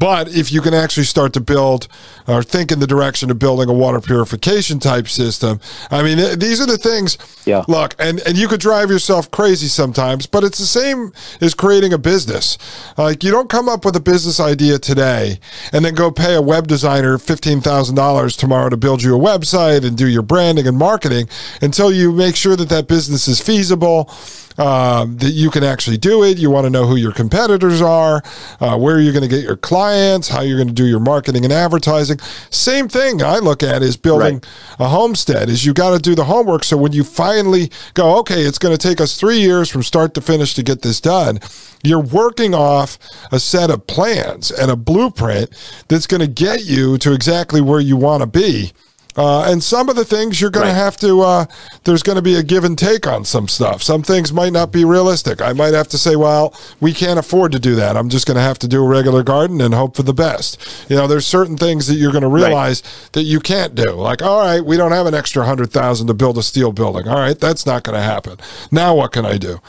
But 0.00 0.34
if 0.34 0.50
you 0.50 0.60
can 0.62 0.74
actually 0.74 1.04
start 1.04 1.32
to 1.34 1.40
build 1.40 1.86
or 2.26 2.42
think 2.42 2.72
in 2.72 2.80
the 2.80 2.88
direction 2.88 3.30
of 3.30 3.38
building 3.38 3.68
a 3.68 3.72
water 3.72 4.00
purification 4.00 4.80
type 4.80 5.06
system, 5.06 5.60
I 5.88 6.02
mean, 6.02 6.18
th- 6.18 6.40
these 6.40 6.60
are 6.60 6.66
the 6.66 6.76
things. 6.76 7.18
Yeah. 7.46 7.64
Look, 7.68 7.94
and, 8.00 8.18
and 8.26 8.36
you 8.36 8.48
could 8.48 8.60
drive 8.60 8.90
yourself 8.90 9.30
crazy 9.30 9.68
sometimes, 9.68 10.26
but 10.26 10.42
it's 10.42 10.58
the 10.58 10.66
same 10.66 11.12
as 11.40 11.54
creating 11.54 11.92
a 11.92 11.98
business. 11.98 12.58
Like, 12.98 13.22
you 13.22 13.30
don't 13.30 13.48
come 13.48 13.68
up 13.68 13.84
with 13.84 13.94
a 13.94 14.00
business 14.00 14.40
idea 14.40 14.80
today 14.80 15.38
and 15.72 15.84
then 15.84 15.94
go 15.94 16.10
pay 16.10 16.34
a 16.34 16.42
web 16.42 16.66
designer 16.66 17.16
$15,000 17.16 18.39
tomorrow 18.40 18.70
to 18.70 18.76
build 18.76 19.02
you 19.02 19.14
a 19.14 19.18
website 19.18 19.84
and 19.84 19.96
do 19.96 20.08
your 20.08 20.22
branding 20.22 20.66
and 20.66 20.76
marketing 20.76 21.28
until 21.60 21.92
you 21.92 22.10
make 22.10 22.34
sure 22.34 22.56
that 22.56 22.70
that 22.70 22.88
business 22.88 23.28
is 23.28 23.40
feasible 23.40 24.10
um, 24.58 25.16
that 25.18 25.30
you 25.30 25.50
can 25.50 25.64
actually 25.64 25.96
do 25.96 26.24
it. 26.24 26.38
You 26.38 26.50
want 26.50 26.64
to 26.64 26.70
know 26.70 26.86
who 26.86 26.96
your 26.96 27.12
competitors 27.12 27.80
are, 27.80 28.22
uh, 28.60 28.76
where 28.76 29.00
you're 29.00 29.12
going 29.12 29.28
to 29.28 29.28
get 29.28 29.44
your 29.44 29.56
clients, 29.56 30.28
how 30.28 30.40
you're 30.40 30.58
going 30.58 30.68
to 30.68 30.74
do 30.74 30.86
your 30.86 31.00
marketing 31.00 31.44
and 31.44 31.52
advertising. 31.52 32.18
Same 32.50 32.88
thing 32.88 33.22
I 33.22 33.38
look 33.38 33.62
at 33.62 33.82
is 33.82 33.96
building 33.96 34.34
right. 34.34 34.46
a 34.78 34.88
homestead. 34.88 35.48
Is 35.48 35.64
you 35.64 35.72
got 35.72 35.90
to 35.90 35.98
do 35.98 36.14
the 36.14 36.24
homework. 36.24 36.64
So 36.64 36.76
when 36.76 36.92
you 36.92 37.04
finally 37.04 37.70
go, 37.94 38.18
okay, 38.20 38.42
it's 38.42 38.58
going 38.58 38.76
to 38.76 38.88
take 38.88 39.00
us 39.00 39.18
three 39.18 39.38
years 39.38 39.70
from 39.70 39.82
start 39.82 40.14
to 40.14 40.20
finish 40.20 40.54
to 40.54 40.62
get 40.62 40.82
this 40.82 41.00
done. 41.00 41.40
You're 41.82 42.00
working 42.00 42.54
off 42.54 42.98
a 43.32 43.40
set 43.40 43.70
of 43.70 43.86
plans 43.86 44.50
and 44.50 44.70
a 44.70 44.76
blueprint 44.76 45.50
that's 45.88 46.06
going 46.06 46.20
to 46.20 46.26
get 46.26 46.64
you 46.64 46.98
to 46.98 47.12
exactly 47.14 47.60
where 47.60 47.80
you 47.80 47.96
want 47.96 48.22
to 48.22 48.26
be 48.26 48.72
uh, 49.16 49.50
and 49.50 49.62
some 49.62 49.88
of 49.88 49.96
the 49.96 50.04
things 50.04 50.40
you're 50.40 50.50
going 50.50 50.66
right. 50.66 50.72
to 50.72 50.78
have 50.78 50.96
to, 50.98 51.20
uh, 51.20 51.46
there's 51.84 52.02
going 52.02 52.16
to 52.16 52.22
be 52.22 52.34
a 52.36 52.42
give 52.42 52.64
and 52.64 52.78
take 52.78 53.06
on 53.06 53.24
some 53.24 53.48
stuff. 53.48 53.82
Some 53.82 54.02
things 54.02 54.32
might 54.32 54.52
not 54.52 54.72
be 54.72 54.84
realistic. 54.84 55.40
I 55.40 55.52
might 55.52 55.74
have 55.74 55.88
to 55.88 55.98
say, 55.98 56.16
well, 56.16 56.54
we 56.80 56.92
can't 56.92 57.18
afford 57.18 57.52
to 57.52 57.58
do 57.58 57.74
that. 57.76 57.96
I'm 57.96 58.08
just 58.08 58.26
going 58.26 58.36
to 58.36 58.42
have 58.42 58.58
to 58.60 58.68
do 58.68 58.84
a 58.84 58.88
regular 58.88 59.22
garden 59.22 59.60
and 59.60 59.74
hope 59.74 59.96
for 59.96 60.02
the 60.02 60.14
best. 60.14 60.86
You 60.88 60.96
know, 60.96 61.06
there's 61.06 61.26
certain 61.26 61.56
things 61.56 61.86
that 61.86 61.94
you're 61.94 62.12
going 62.12 62.22
to 62.22 62.28
realize 62.28 62.82
right. 62.82 63.12
that 63.12 63.22
you 63.22 63.40
can't 63.40 63.74
do. 63.74 63.92
Like, 63.92 64.22
all 64.22 64.40
right, 64.40 64.64
we 64.64 64.76
don't 64.76 64.92
have 64.92 65.06
an 65.06 65.14
extra 65.14 65.44
hundred 65.44 65.70
thousand 65.70 66.06
to 66.06 66.14
build 66.14 66.38
a 66.38 66.42
steel 66.42 66.72
building. 66.72 67.08
All 67.08 67.18
right, 67.18 67.38
that's 67.38 67.66
not 67.66 67.82
going 67.82 67.96
to 67.96 68.02
happen. 68.02 68.38
Now 68.70 68.94
what 68.94 69.12
can 69.12 69.26
I 69.26 69.38
do? 69.38 69.60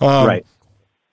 Um, 0.00 0.26
right. 0.26 0.46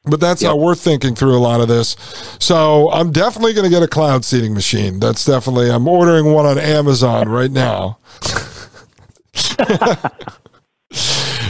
But 0.10 0.20
that's 0.20 0.42
yep. 0.42 0.50
how 0.50 0.58
we're 0.58 0.76
thinking 0.76 1.16
through 1.16 1.36
a 1.36 1.40
lot 1.40 1.62
of 1.62 1.68
this. 1.68 1.96
So 2.40 2.92
I'm 2.92 3.12
definitely 3.12 3.54
going 3.54 3.66
to 3.66 3.70
get 3.70 3.84
a 3.84 3.88
cloud 3.88 4.26
seeding 4.26 4.54
machine. 4.54 5.00
That's 5.00 5.26
definitely, 5.26 5.70
I'm 5.70 5.88
ordering 5.88 6.34
one 6.34 6.46
on 6.46 6.58
Amazon 6.58 7.30
right 7.30 7.52
now. 7.52 8.00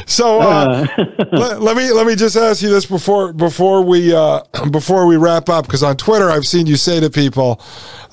so 0.05 0.41
uh, 0.41 0.87
let, 1.31 1.61
let, 1.61 1.77
me 1.77 1.91
let 1.91 2.07
me 2.07 2.15
just 2.15 2.35
ask 2.35 2.61
you 2.61 2.69
this 2.69 2.85
before 2.85 3.33
before 3.33 3.83
we 3.83 4.13
uh, 4.13 4.41
before 4.71 5.05
we 5.05 5.17
wrap 5.17 5.49
up 5.49 5.65
because 5.65 5.83
on 5.83 5.97
Twitter 5.97 6.29
I've 6.29 6.47
seen 6.47 6.67
you 6.67 6.77
say 6.77 6.99
to 6.99 7.09
people, 7.09 7.61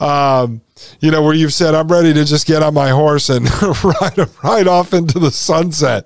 um, 0.01 0.61
you 1.01 1.11
know, 1.11 1.23
where 1.23 1.35
you've 1.35 1.53
said, 1.53 1.75
I'm 1.75 1.89
ready 1.89 2.13
to 2.13 2.25
just 2.25 2.47
get 2.47 2.63
on 2.63 2.75
my 2.75 2.91
horse 2.91 3.31
and 3.31 3.49
ride, 3.85 4.29
ride 4.43 4.67
off 4.67 4.93
into 4.93 5.19
the 5.19 5.31
sunset. 5.31 6.05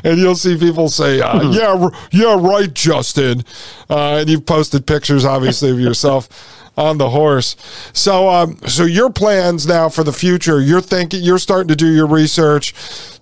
and 0.04 0.18
you'll 0.18 0.34
see 0.34 0.56
people 0.58 0.88
say, 0.88 1.20
uh, 1.20 1.40
hmm. 1.40 1.52
yeah, 1.52 1.88
yeah, 2.10 2.36
right, 2.38 2.72
Justin. 2.72 3.44
Uh, 3.88 4.18
and 4.20 4.28
you've 4.28 4.46
posted 4.46 4.86
pictures, 4.86 5.24
obviously, 5.24 5.70
of 5.70 5.80
yourself 5.80 6.28
on 6.78 6.96
the 6.96 7.10
horse. 7.10 7.56
So, 7.92 8.28
um, 8.28 8.56
so 8.68 8.84
your 8.84 9.10
plans 9.10 9.66
now 9.66 9.88
for 9.88 10.04
the 10.04 10.12
future, 10.12 10.60
you're 10.60 10.80
thinking, 10.80 11.22
you're 11.22 11.40
starting 11.40 11.66
to 11.68 11.76
do 11.76 11.92
your 11.92 12.06
research, 12.06 12.72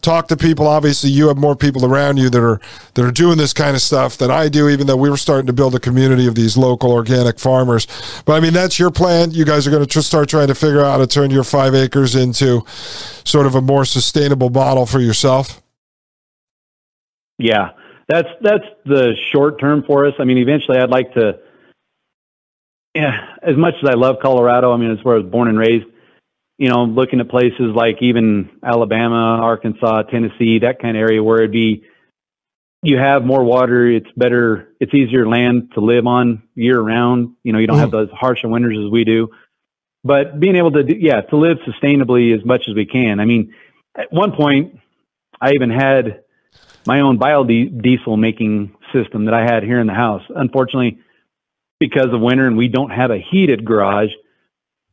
talk 0.02 0.28
to 0.28 0.36
people. 0.36 0.66
Obviously, 0.66 1.08
you 1.08 1.28
have 1.28 1.38
more 1.38 1.56
people 1.56 1.86
around 1.86 2.18
you 2.18 2.28
that 2.28 2.42
are 2.42 2.60
that 2.94 3.04
are 3.04 3.10
doing 3.10 3.38
this 3.38 3.54
kind 3.54 3.74
of 3.74 3.80
stuff 3.80 4.18
than 4.18 4.30
I 4.30 4.50
do. 4.50 4.68
Even 4.68 4.86
though 4.86 4.96
we 4.96 5.08
were 5.08 5.16
starting 5.16 5.46
to 5.46 5.54
build 5.54 5.74
a 5.74 5.80
community 5.80 6.26
of 6.26 6.34
these 6.34 6.58
local 6.58 6.92
organic 6.92 7.38
farmers, 7.38 7.86
but 8.26 8.34
I 8.34 8.40
mean 8.40 8.52
that's 8.52 8.78
your 8.78 8.90
plan. 8.90 9.30
You 9.30 9.46
guys 9.46 9.66
are 9.66 9.70
going 9.70 9.82
to 9.82 9.88
tr- 9.88 10.00
start 10.00 10.28
trying 10.28 10.48
to 10.48 10.54
figure 10.54 10.80
out 10.80 10.90
how 10.90 10.98
to 10.98 11.06
turn 11.06 11.30
your 11.30 11.44
five 11.44 11.74
acres 11.74 12.14
into 12.14 12.62
sort 13.24 13.46
of 13.46 13.54
a 13.54 13.62
more 13.62 13.86
sustainable 13.86 14.50
model 14.50 14.84
for 14.84 15.00
yourself. 15.00 15.62
Yeah, 17.38 17.70
that's 18.06 18.28
that's 18.42 18.64
the 18.84 19.16
short 19.32 19.58
term 19.58 19.82
for 19.86 20.06
us. 20.06 20.14
I 20.18 20.24
mean, 20.24 20.36
eventually, 20.36 20.76
I'd 20.76 20.90
like 20.90 21.14
to 21.14 21.38
yeah, 22.96 23.36
as 23.42 23.56
much 23.56 23.74
as 23.82 23.90
I 23.90 23.94
love 23.94 24.16
Colorado, 24.22 24.72
I 24.72 24.78
mean, 24.78 24.90
it's 24.90 25.04
where 25.04 25.16
I 25.16 25.18
was 25.18 25.30
born 25.30 25.48
and 25.48 25.58
raised. 25.58 25.86
You 26.56 26.70
know, 26.70 26.84
looking 26.84 27.20
at 27.20 27.28
places 27.28 27.74
like 27.74 27.96
even 28.00 28.48
Alabama, 28.64 29.40
Arkansas, 29.42 30.04
Tennessee, 30.04 30.60
that 30.60 30.80
kind 30.80 30.96
of 30.96 31.02
area 31.02 31.22
where 31.22 31.36
it'd 31.36 31.52
be, 31.52 31.84
you 32.82 32.96
have 32.96 33.24
more 33.24 33.44
water. 33.44 33.86
It's 33.86 34.10
better. 34.16 34.68
It's 34.80 34.94
easier 34.94 35.28
land 35.28 35.72
to 35.74 35.80
live 35.80 36.06
on 36.06 36.44
year 36.54 36.80
round. 36.80 37.34
You 37.42 37.52
know, 37.52 37.58
you 37.58 37.66
don't 37.66 37.76
mm. 37.76 37.80
have 37.80 37.90
those 37.90 38.08
harsher 38.10 38.48
winters 38.48 38.78
as 38.82 38.90
we 38.90 39.04
do. 39.04 39.28
But 40.02 40.40
being 40.40 40.56
able 40.56 40.72
to, 40.72 40.82
do, 40.84 40.96
yeah, 40.98 41.20
to 41.20 41.36
live 41.36 41.58
sustainably 41.68 42.34
as 42.34 42.44
much 42.46 42.68
as 42.68 42.74
we 42.74 42.86
can. 42.86 43.20
I 43.20 43.26
mean, 43.26 43.52
at 43.94 44.10
one 44.10 44.32
point, 44.32 44.78
I 45.38 45.52
even 45.52 45.68
had 45.68 46.22
my 46.86 47.00
own 47.00 47.18
biodiesel 47.18 48.18
making 48.18 48.74
system 48.94 49.26
that 49.26 49.34
I 49.34 49.42
had 49.42 49.62
here 49.62 49.80
in 49.80 49.86
the 49.86 49.94
house. 49.94 50.22
Unfortunately, 50.34 51.00
because 51.78 52.12
of 52.12 52.20
winter 52.20 52.46
and 52.46 52.56
we 52.56 52.68
don't 52.68 52.90
have 52.90 53.10
a 53.10 53.18
heated 53.18 53.64
garage, 53.64 54.10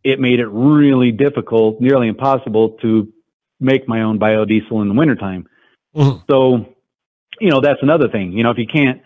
it 0.04 0.20
made 0.20 0.40
it 0.40 0.48
really 0.48 1.12
difficult, 1.12 1.80
nearly 1.80 2.08
impossible 2.08 2.72
to 2.82 3.12
make 3.60 3.88
my 3.88 4.02
own 4.02 4.20
biodiesel 4.20 4.82
in 4.82 4.90
the 4.90 4.94
wintertime. 4.94 5.48
Mm-hmm. 5.96 6.26
So, 6.30 6.74
you 7.40 7.50
know, 7.50 7.62
that's 7.62 7.82
another 7.82 8.10
thing. 8.10 8.34
You 8.34 8.44
know, 8.44 8.52
if 8.52 8.58
you 8.58 8.68
can't, 8.68 9.02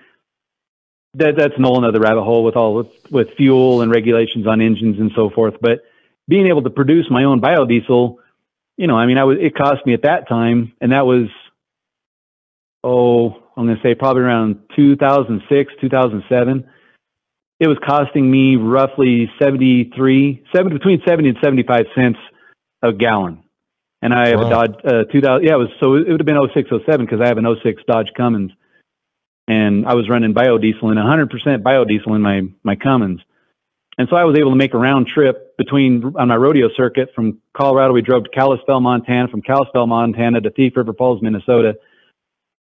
that 1.14 1.36
that's 1.38 1.54
a 1.58 1.62
whole 1.62 1.78
another 1.78 2.00
rabbit 2.00 2.24
hole 2.24 2.44
with 2.44 2.56
all 2.56 2.76
with, 2.76 2.88
with 3.12 3.28
fuel 3.38 3.82
and 3.82 3.92
regulations 3.92 4.48
on 4.48 4.62
engines 4.62 5.00
and 5.00 5.12
so 5.16 5.30
forth. 5.30 5.56
But 5.62 5.84
being 6.28 6.48
able 6.48 6.64
to 6.64 6.70
produce 6.70 7.06
my 7.10 7.24
own 7.24 7.42
biodiesel, 7.42 8.18
you 8.76 8.88
know, 8.88 8.96
I 8.96 9.06
mean, 9.06 9.18
I 9.18 9.24
was 9.24 9.38
it 9.40 9.56
cost 9.56 9.86
me 9.86 9.94
at 9.94 10.04
that 10.04 10.28
time, 10.28 10.74
and 10.82 10.92
that 10.92 11.06
was 11.06 11.28
oh, 12.84 13.44
I'm 13.56 13.66
going 13.66 13.76
to 13.76 13.84
say 13.84 13.96
probably 13.96 14.24
around 14.24 14.60
2006, 14.76 15.74
2007 15.82 16.70
it 17.60 17.68
was 17.68 17.78
costing 17.86 18.30
me 18.30 18.56
roughly 18.56 19.32
73, 19.42 20.44
70, 20.56 20.78
between 20.78 21.02
70 21.08 21.30
and 21.30 21.38
75 21.44 21.86
cents 21.96 22.20
a 22.84 22.94
gallon. 22.94 23.44
And 24.02 24.14
I 24.14 24.28
have 24.30 24.40
wow. 24.40 24.48
a 24.48 24.50
Dodge, 24.50 24.76
uh, 24.86 25.04
2000, 25.12 25.44
yeah, 25.44 25.54
it 25.54 25.58
was, 25.58 25.70
so 25.82 25.96
it 25.96 26.08
would 26.08 26.20
have 26.20 26.26
been 26.26 26.38
06, 26.54 26.70
07 26.70 27.06
because 27.06 27.20
I 27.22 27.28
have 27.28 27.38
an 27.38 27.48
06 27.64 27.82
Dodge 27.88 28.10
Cummins 28.16 28.52
and 29.48 29.88
I 29.88 29.96
was 29.96 30.10
running 30.10 30.34
biodiesel 30.34 30.84
and 30.84 30.98
100% 30.98 31.64
biodiesel 31.64 32.16
in 32.16 32.22
my, 32.22 32.42
my 32.64 32.76
Cummins. 32.76 33.22
And 33.98 34.08
so 34.10 34.16
I 34.16 34.26
was 34.26 34.38
able 34.38 34.52
to 34.52 34.56
make 34.56 34.76
a 34.76 34.78
round 34.78 35.08
trip 35.08 35.58
between 35.58 36.14
on 36.20 36.28
my 36.28 36.36
rodeo 36.36 36.70
circuit 36.78 37.10
from 37.16 37.40
Colorado. 37.56 37.94
We 37.94 38.04
drove 38.04 38.26
to 38.26 38.30
Kalispell, 38.30 38.80
Montana, 38.80 39.28
from 39.30 39.42
Kalispell, 39.42 39.88
Montana 39.88 40.42
to 40.42 40.52
Thief 40.52 40.74
River 40.76 40.94
Falls, 40.94 41.24
Minnesota 41.24 41.78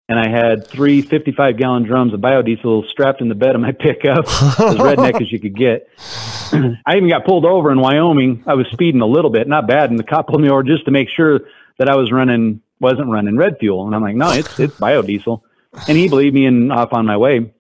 and 0.08 0.18
I 0.18 0.28
had 0.28 0.66
three 0.66 1.02
55 1.02 1.56
gallon 1.56 1.82
drums 1.82 2.14
of 2.14 2.20
biodiesel 2.20 2.88
strapped 2.90 3.20
in 3.20 3.28
the 3.28 3.34
bed 3.34 3.54
of 3.54 3.60
my 3.60 3.72
pickup, 3.78 4.26
as 4.26 4.76
redneck 4.76 5.20
as 5.20 5.30
you 5.32 5.40
could 5.40 5.56
get. 5.56 5.88
I 6.86 6.96
even 6.96 7.08
got 7.08 7.24
pulled 7.24 7.44
over 7.44 7.72
in 7.72 7.80
Wyoming. 7.80 8.44
I 8.46 8.54
was 8.54 8.66
speeding 8.72 9.00
a 9.00 9.06
little 9.06 9.30
bit, 9.30 9.48
not 9.48 9.66
bad, 9.66 9.90
and 9.90 9.98
the 9.98 10.04
cop 10.04 10.28
pulled 10.28 10.40
me 10.40 10.48
over 10.48 10.62
just 10.62 10.84
to 10.84 10.90
make 10.90 11.08
sure 11.14 11.40
that 11.78 11.88
I 11.88 11.96
was 11.96 12.12
running 12.12 12.62
wasn't 12.78 13.08
running 13.08 13.36
red 13.36 13.56
fuel. 13.58 13.86
And 13.86 13.94
I'm 13.94 14.02
like, 14.02 14.16
no, 14.16 14.30
it's 14.30 14.58
it's 14.60 14.74
biodiesel, 14.76 15.42
and 15.88 15.96
he 15.96 16.08
believed 16.08 16.34
me 16.34 16.46
and 16.46 16.72
off 16.72 16.92
on 16.92 17.06
my 17.06 17.16
way. 17.16 17.52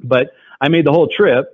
But 0.00 0.32
I 0.60 0.68
made 0.68 0.86
the 0.86 0.92
whole 0.92 1.08
trip, 1.08 1.50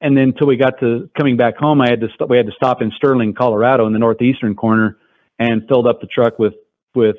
and 0.00 0.16
then 0.16 0.24
until 0.24 0.46
we 0.46 0.56
got 0.56 0.80
to 0.80 1.08
coming 1.16 1.36
back 1.36 1.56
home, 1.56 1.80
I 1.80 1.88
had 1.88 2.00
to 2.00 2.08
st- 2.08 2.28
we 2.28 2.36
had 2.36 2.46
to 2.46 2.52
stop 2.52 2.82
in 2.82 2.92
Sterling, 2.96 3.34
Colorado, 3.34 3.86
in 3.86 3.94
the 3.94 3.98
northeastern 3.98 4.54
corner, 4.54 4.98
and 5.38 5.66
filled 5.68 5.86
up 5.86 6.00
the 6.00 6.06
truck 6.06 6.38
with 6.38 6.54
with 6.94 7.16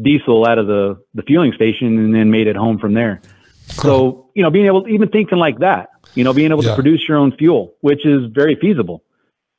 diesel 0.00 0.46
out 0.46 0.58
of 0.58 0.66
the, 0.66 1.02
the 1.14 1.22
fueling 1.22 1.52
station 1.52 1.98
and 1.98 2.14
then 2.14 2.30
made 2.30 2.46
it 2.46 2.56
home 2.56 2.78
from 2.78 2.94
there. 2.94 3.20
So, 3.68 4.30
you 4.34 4.42
know, 4.42 4.50
being 4.50 4.66
able 4.66 4.84
to 4.84 4.88
even 4.88 5.08
thinking 5.08 5.38
like 5.38 5.58
that, 5.58 5.90
you 6.14 6.24
know, 6.24 6.32
being 6.32 6.50
able 6.50 6.64
yeah. 6.64 6.70
to 6.70 6.74
produce 6.74 7.06
your 7.06 7.18
own 7.18 7.36
fuel, 7.36 7.74
which 7.80 8.04
is 8.06 8.30
very 8.32 8.56
feasible, 8.60 9.02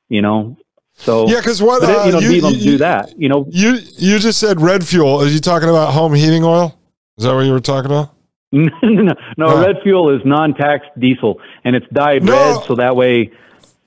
you 0.09 0.21
know. 0.21 0.57
So 0.93 1.29
yeah, 1.29 1.37
because 1.37 1.61
what 1.61 1.83
uh, 1.83 2.03
you 2.05 2.11
know, 2.11 2.19
you, 2.19 2.47
you, 2.49 2.71
do 2.71 2.77
that, 2.79 3.17
you 3.17 3.29
know, 3.29 3.45
you 3.49 3.77
you 3.97 4.19
just 4.19 4.39
said 4.39 4.59
red 4.59 4.85
fuel. 4.85 5.21
Are 5.21 5.27
you 5.27 5.39
talking 5.39 5.69
about 5.69 5.93
home 5.93 6.13
heating 6.13 6.43
oil? 6.43 6.77
Is 7.17 7.23
that 7.23 7.33
what 7.33 7.45
you 7.45 7.53
were 7.53 7.61
talking 7.61 7.91
about? 7.91 8.13
no, 8.51 8.69
no, 8.81 9.13
no, 9.37 9.61
red 9.61 9.77
fuel 9.83 10.13
is 10.13 10.21
non-taxed 10.25 10.89
diesel, 10.99 11.39
and 11.63 11.75
it's 11.75 11.85
dyed 11.93 12.23
no. 12.23 12.33
red, 12.33 12.65
so 12.65 12.75
that 12.75 12.95
way. 12.95 13.31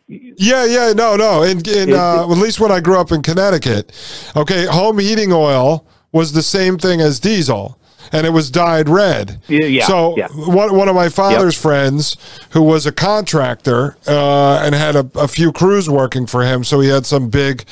Yeah, 0.06 0.64
yeah, 0.64 0.92
no, 0.94 1.16
no. 1.16 1.42
In, 1.42 1.58
in 1.68 1.92
uh, 1.92 2.22
at 2.22 2.38
least 2.38 2.60
when 2.60 2.70
I 2.70 2.80
grew 2.80 2.98
up 2.98 3.12
in 3.12 3.22
Connecticut, 3.22 3.92
okay, 4.36 4.66
home 4.66 4.98
heating 4.98 5.32
oil 5.32 5.86
was 6.12 6.32
the 6.32 6.42
same 6.42 6.78
thing 6.78 7.00
as 7.00 7.18
diesel 7.18 7.78
and 8.12 8.26
it 8.26 8.30
was 8.30 8.50
dyed 8.50 8.88
red. 8.88 9.40
Yeah. 9.48 9.86
So 9.86 10.16
yeah. 10.16 10.28
One, 10.28 10.76
one 10.76 10.88
of 10.88 10.94
my 10.94 11.08
father's 11.08 11.56
yep. 11.56 11.62
friends, 11.62 12.16
who 12.50 12.62
was 12.62 12.86
a 12.86 12.92
contractor 12.92 13.96
uh, 14.06 14.62
and 14.64 14.74
had 14.74 14.96
a, 14.96 15.10
a, 15.14 15.28
few 15.28 15.52
crews 15.52 15.88
working 15.88 16.26
for 16.26 16.42
him, 16.42 16.62
so 16.64 16.80
he 16.80 16.88
had 16.88 17.06
some 17.06 17.30
big, 17.30 17.64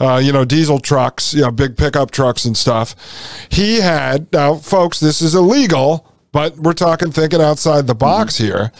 uh, 0.00 0.20
you 0.22 0.32
know, 0.32 0.44
diesel 0.44 0.78
trucks, 0.78 1.32
you 1.32 1.42
know, 1.42 1.50
big 1.50 1.76
pickup 1.76 2.10
trucks 2.10 2.44
and 2.44 2.56
stuff. 2.56 2.96
He 3.50 3.80
had 3.80 4.32
now, 4.32 4.56
folks, 4.56 5.00
this 5.00 5.22
is 5.22 5.34
illegal 5.34 6.12
but 6.34 6.56
we're 6.58 6.74
talking 6.74 7.12
thinking 7.12 7.40
outside 7.40 7.86
the 7.86 7.94
box 7.94 8.34
mm-hmm. 8.34 8.44
here. 8.44 8.72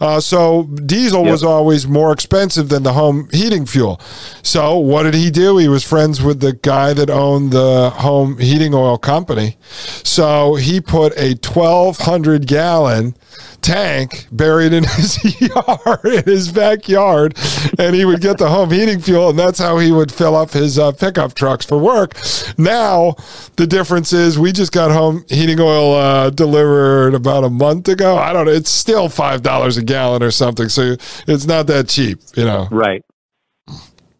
Uh, 0.00 0.20
so 0.20 0.62
diesel 0.86 1.24
yep. 1.24 1.32
was 1.32 1.42
always 1.42 1.86
more 1.86 2.12
expensive 2.12 2.68
than 2.68 2.84
the 2.84 2.92
home 2.92 3.28
heating 3.32 3.66
fuel. 3.66 4.00
So 4.44 4.78
what 4.78 5.02
did 5.02 5.14
he 5.14 5.28
do? 5.28 5.58
He 5.58 5.66
was 5.66 5.82
friends 5.82 6.22
with 6.22 6.38
the 6.38 6.52
guy 6.52 6.94
that 6.94 7.10
owned 7.10 7.50
the 7.50 7.90
home 7.90 8.38
heating 8.38 8.72
oil 8.72 8.98
company. 8.98 9.56
So 10.04 10.54
he 10.54 10.80
put 10.80 11.12
a 11.18 11.30
1,200 11.30 12.46
gallon 12.46 13.16
tank 13.62 14.26
buried 14.30 14.72
in 14.72 14.84
his 14.96 15.40
yard, 15.40 16.04
in 16.04 16.24
his 16.24 16.50
backyard, 16.52 17.36
and 17.78 17.94
he 17.94 18.04
would 18.04 18.20
get 18.20 18.38
the 18.38 18.48
home 18.48 18.70
heating 18.70 19.00
fuel, 19.00 19.30
and 19.30 19.38
that's 19.38 19.58
how 19.58 19.78
he 19.78 19.92
would 19.92 20.12
fill 20.12 20.36
up 20.36 20.50
his 20.50 20.78
uh, 20.78 20.92
pickup 20.92 21.34
trucks 21.34 21.64
for 21.64 21.78
work. 21.78 22.14
Now, 22.58 23.14
the 23.56 23.66
difference 23.66 24.12
is 24.12 24.38
we 24.38 24.52
just 24.52 24.72
got 24.72 24.90
home 24.90 25.24
heating 25.28 25.60
oil 25.60 25.94
uh, 25.94 26.30
delivered 26.30 27.14
about 27.14 27.44
a 27.44 27.50
month 27.50 27.88
ago. 27.88 28.16
I 28.16 28.32
don't 28.32 28.46
know. 28.46 28.52
It's 28.52 28.70
still 28.70 29.08
$5 29.08 29.78
a 29.78 29.82
gallon 29.82 30.22
or 30.22 30.30
something, 30.30 30.68
so 30.68 30.96
it's 31.26 31.46
not 31.46 31.66
that 31.68 31.88
cheap, 31.88 32.20
you 32.34 32.44
know. 32.44 32.68
Right. 32.70 33.02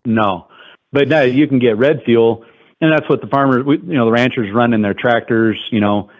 No. 0.04 0.48
But 0.92 1.08
now 1.08 1.22
you 1.22 1.48
can 1.48 1.58
get 1.58 1.78
red 1.78 2.02
fuel, 2.04 2.44
and 2.80 2.92
that's 2.92 3.08
what 3.08 3.20
the 3.20 3.26
farmers, 3.26 3.64
you 3.66 3.94
know, 3.94 4.04
the 4.04 4.12
ranchers 4.12 4.52
run 4.52 4.72
in 4.72 4.82
their 4.82 4.94
tractors, 4.94 5.58
you 5.70 5.80
know, 5.80 6.10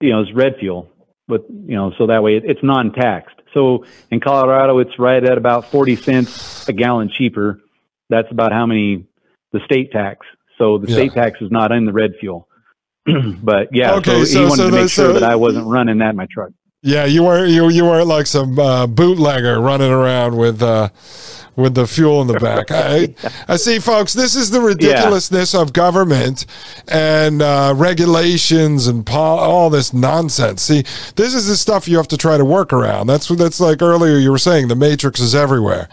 you 0.00 0.10
know, 0.10 0.20
it's 0.20 0.32
red 0.32 0.56
fuel. 0.60 0.90
But, 1.28 1.46
you 1.50 1.74
know, 1.74 1.92
so 1.98 2.06
that 2.06 2.22
way 2.22 2.36
it, 2.36 2.44
it's 2.44 2.62
non-taxed. 2.62 3.36
So 3.52 3.84
in 4.10 4.20
Colorado, 4.20 4.78
it's 4.78 4.98
right 4.98 5.22
at 5.22 5.38
about 5.38 5.70
40 5.70 5.96
cents 5.96 6.68
a 6.68 6.72
gallon 6.72 7.10
cheaper. 7.10 7.60
That's 8.08 8.30
about 8.30 8.52
how 8.52 8.66
many 8.66 9.06
the 9.52 9.60
state 9.64 9.92
tax. 9.92 10.26
So 10.58 10.78
the 10.78 10.92
state 10.92 11.12
tax 11.12 11.40
is 11.40 11.50
not 11.50 11.72
in 11.72 11.84
the 11.84 11.92
red 11.92 12.12
fuel. 12.20 12.48
but 13.42 13.68
yeah, 13.72 13.94
Okay, 13.94 14.24
so, 14.24 14.24
so- 14.24 14.38
he 14.38 14.44
wanted 14.44 14.56
so 14.56 14.70
to 14.70 14.76
make 14.76 14.90
sure 14.90 15.12
that 15.12 15.22
I 15.22 15.36
wasn't 15.36 15.66
running 15.66 15.98
that 15.98 16.10
in 16.10 16.16
my 16.16 16.26
truck. 16.30 16.50
Yeah, 16.82 17.04
you 17.04 17.24
weren't 17.24 17.50
you 17.50 17.68
you 17.68 17.84
weren't 17.84 18.06
like 18.06 18.26
some 18.26 18.56
uh, 18.58 18.86
bootlegger 18.86 19.60
running 19.60 19.90
around 19.90 20.36
with 20.36 20.62
uh, 20.62 20.90
with 21.56 21.74
the 21.74 21.86
fuel 21.86 22.20
in 22.20 22.28
the 22.28 22.38
back. 22.40 22.70
I 22.70 23.14
I 23.48 23.56
see, 23.56 23.78
folks. 23.78 24.12
This 24.12 24.36
is 24.36 24.50
the 24.50 24.60
ridiculousness 24.60 25.54
of 25.54 25.72
government 25.72 26.46
and 26.88 27.42
uh, 27.42 27.74
regulations 27.76 28.86
and 28.86 29.04
pol- 29.04 29.38
all 29.38 29.70
this 29.70 29.92
nonsense. 29.92 30.62
See, 30.62 30.82
this 31.16 31.34
is 31.34 31.48
the 31.48 31.56
stuff 31.56 31.88
you 31.88 31.96
have 31.96 32.08
to 32.08 32.16
try 32.16 32.36
to 32.36 32.44
work 32.44 32.72
around. 32.72 33.06
That's 33.06 33.28
what 33.28 33.38
that's 33.38 33.60
like 33.60 33.82
earlier. 33.82 34.16
You 34.18 34.30
were 34.30 34.38
saying 34.38 34.68
the 34.68 34.76
matrix 34.76 35.18
is 35.18 35.34
everywhere. 35.34 35.88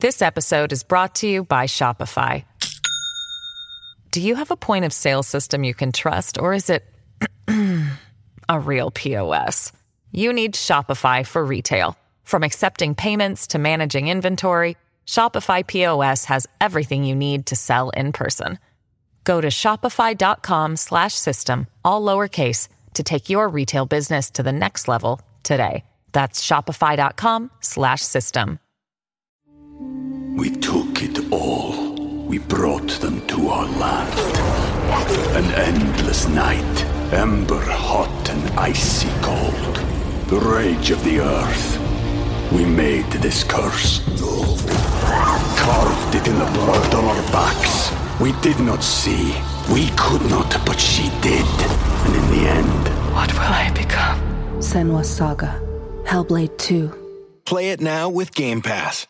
This 0.00 0.22
episode 0.22 0.72
is 0.72 0.82
brought 0.82 1.14
to 1.16 1.28
you 1.28 1.44
by 1.44 1.66
Shopify. 1.66 2.44
Do 4.10 4.20
you 4.22 4.36
have 4.36 4.50
a 4.50 4.56
point 4.56 4.84
of 4.84 4.92
sale 4.92 5.22
system 5.22 5.64
you 5.64 5.74
can 5.74 5.92
trust, 5.92 6.38
or 6.38 6.54
is 6.54 6.70
it 6.70 6.84
a 8.48 8.60
real 8.60 8.90
POS? 8.90 9.72
You 10.12 10.32
need 10.32 10.54
Shopify 10.54 11.26
for 11.26 11.44
retail. 11.44 11.96
From 12.28 12.42
accepting 12.42 12.94
payments 12.94 13.46
to 13.46 13.58
managing 13.58 14.08
inventory, 14.08 14.76
Shopify 15.06 15.66
POS 15.66 16.26
has 16.26 16.46
everything 16.60 17.02
you 17.02 17.14
need 17.14 17.46
to 17.46 17.56
sell 17.56 17.88
in 17.88 18.12
person. 18.12 18.58
Go 19.24 19.40
to 19.40 19.48
shopify.com 19.48 20.76
slash 20.76 21.14
system, 21.14 21.68
all 21.86 22.02
lowercase, 22.02 22.68
to 22.92 23.02
take 23.02 23.30
your 23.30 23.48
retail 23.48 23.86
business 23.86 24.30
to 24.32 24.42
the 24.42 24.52
next 24.52 24.88
level 24.88 25.22
today. 25.42 25.84
That's 26.12 26.46
shopify.com 26.46 27.50
slash 27.60 28.02
system. 28.02 28.58
We 30.36 30.50
took 30.50 31.02
it 31.02 31.32
all. 31.32 31.94
We 32.26 32.40
brought 32.40 32.90
them 33.00 33.26
to 33.28 33.48
our 33.48 33.66
land. 33.78 34.18
An 35.34 35.54
endless 35.54 36.28
night, 36.28 36.84
ember 37.10 37.64
hot 37.64 38.28
and 38.28 38.58
icy 38.60 39.08
cold. 39.22 39.76
The 40.26 40.40
rage 40.46 40.90
of 40.90 41.02
the 41.04 41.20
earth. 41.20 41.87
We 42.52 42.64
made 42.64 43.04
this 43.12 43.44
curse. 43.44 44.00
Carved 45.58 46.14
it 46.14 46.26
in 46.26 46.38
the 46.38 46.50
blood 46.54 46.94
on 46.94 47.04
our 47.04 47.22
backs. 47.32 47.92
We 48.20 48.32
did 48.40 48.58
not 48.60 48.82
see. 48.82 49.34
We 49.72 49.90
could 49.96 50.22
not, 50.30 50.50
but 50.64 50.80
she 50.80 51.10
did. 51.20 51.46
And 52.06 52.14
in 52.14 52.30
the 52.30 52.48
end, 52.48 52.88
What 53.14 53.32
will 53.32 53.40
I 53.40 53.70
become? 53.74 54.18
Senua's 54.60 55.08
Saga. 55.10 55.60
Hellblade 56.04 56.56
2. 56.58 56.90
Play 57.44 57.70
it 57.70 57.80
now 57.80 58.08
with 58.08 58.34
Game 58.34 58.62
Pass. 58.62 59.06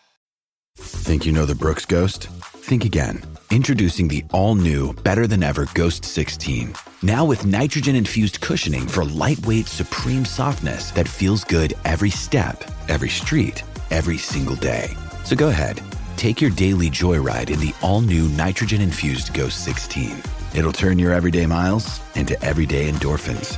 Think 0.77 1.25
you 1.27 1.33
know 1.33 1.45
the 1.47 1.55
Brooks 1.55 1.85
Ghost? 1.85 2.29
Think 2.69 2.85
again. 2.85 3.23
Introducing 3.51 4.09
the 4.09 4.25
all 4.33 4.55
new, 4.55 4.93
better 5.05 5.27
than 5.27 5.43
ever 5.43 5.67
Ghost 5.75 6.05
16. 6.05 6.75
Now 7.03 7.25
with 7.25 7.47
nitrogen 7.47 7.95
infused 7.95 8.41
cushioning 8.41 8.89
for 8.89 9.05
lightweight, 9.05 9.67
supreme 9.67 10.25
softness 10.25 10.91
that 10.93 11.07
feels 11.07 11.45
good 11.45 11.75
every 11.85 12.11
step, 12.11 12.65
every 12.89 13.09
street, 13.09 13.63
every 13.91 14.19
single 14.19 14.57
day. 14.57 14.89
So 15.23 15.37
go 15.37 15.49
ahead, 15.49 15.81
take 16.17 16.41
your 16.41 16.51
daily 16.51 16.91
joyride 16.91 17.51
in 17.51 17.61
the 17.61 17.73
all 17.83 18.01
new 18.01 18.29
nitrogen 18.31 18.81
infused 18.81 19.33
Ghost 19.33 19.65
16. 19.65 20.21
It'll 20.57 20.73
turn 20.73 20.99
your 20.99 21.13
everyday 21.13 21.47
miles 21.47 22.01
into 22.17 22.41
everyday 22.43 22.91
endorphins. 22.91 23.57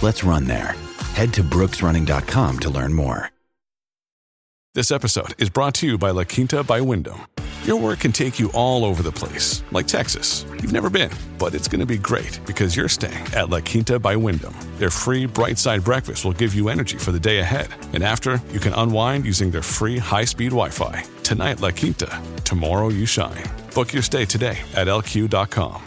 Let's 0.00 0.22
run 0.22 0.44
there. 0.44 0.76
Head 1.14 1.34
to 1.34 1.42
brooksrunning.com 1.42 2.58
to 2.60 2.70
learn 2.70 2.92
more. 2.92 3.30
This 4.74 4.90
episode 4.90 5.34
is 5.42 5.48
brought 5.48 5.74
to 5.76 5.86
you 5.86 5.98
by 5.98 6.10
La 6.10 6.24
Quinta 6.24 6.62
by 6.62 6.82
Wyndham. 6.82 7.22
Your 7.66 7.80
work 7.80 7.98
can 7.98 8.12
take 8.12 8.38
you 8.38 8.48
all 8.52 8.84
over 8.84 9.02
the 9.02 9.10
place, 9.10 9.64
like 9.72 9.88
Texas. 9.88 10.44
You've 10.52 10.72
never 10.72 10.88
been, 10.88 11.10
but 11.36 11.52
it's 11.52 11.66
going 11.66 11.80
to 11.80 11.84
be 11.84 11.98
great 11.98 12.38
because 12.46 12.76
you're 12.76 12.88
staying 12.88 13.26
at 13.34 13.50
La 13.50 13.58
Quinta 13.58 13.98
by 13.98 14.14
Wyndham. 14.14 14.54
Their 14.78 14.88
free 14.88 15.26
bright 15.26 15.58
side 15.58 15.82
breakfast 15.82 16.24
will 16.24 16.32
give 16.32 16.54
you 16.54 16.68
energy 16.68 16.96
for 16.96 17.10
the 17.10 17.18
day 17.18 17.38
ahead. 17.40 17.66
And 17.92 18.04
after, 18.04 18.40
you 18.52 18.60
can 18.60 18.72
unwind 18.74 19.24
using 19.24 19.50
their 19.50 19.64
free 19.64 19.98
high 19.98 20.26
speed 20.26 20.50
Wi 20.50 20.70
Fi. 20.70 21.02
Tonight, 21.24 21.60
La 21.60 21.72
Quinta. 21.72 22.22
Tomorrow, 22.44 22.90
you 22.90 23.04
shine. 23.04 23.42
Book 23.74 23.92
your 23.92 24.04
stay 24.04 24.24
today 24.24 24.58
at 24.76 24.86
lq.com. 24.86 25.82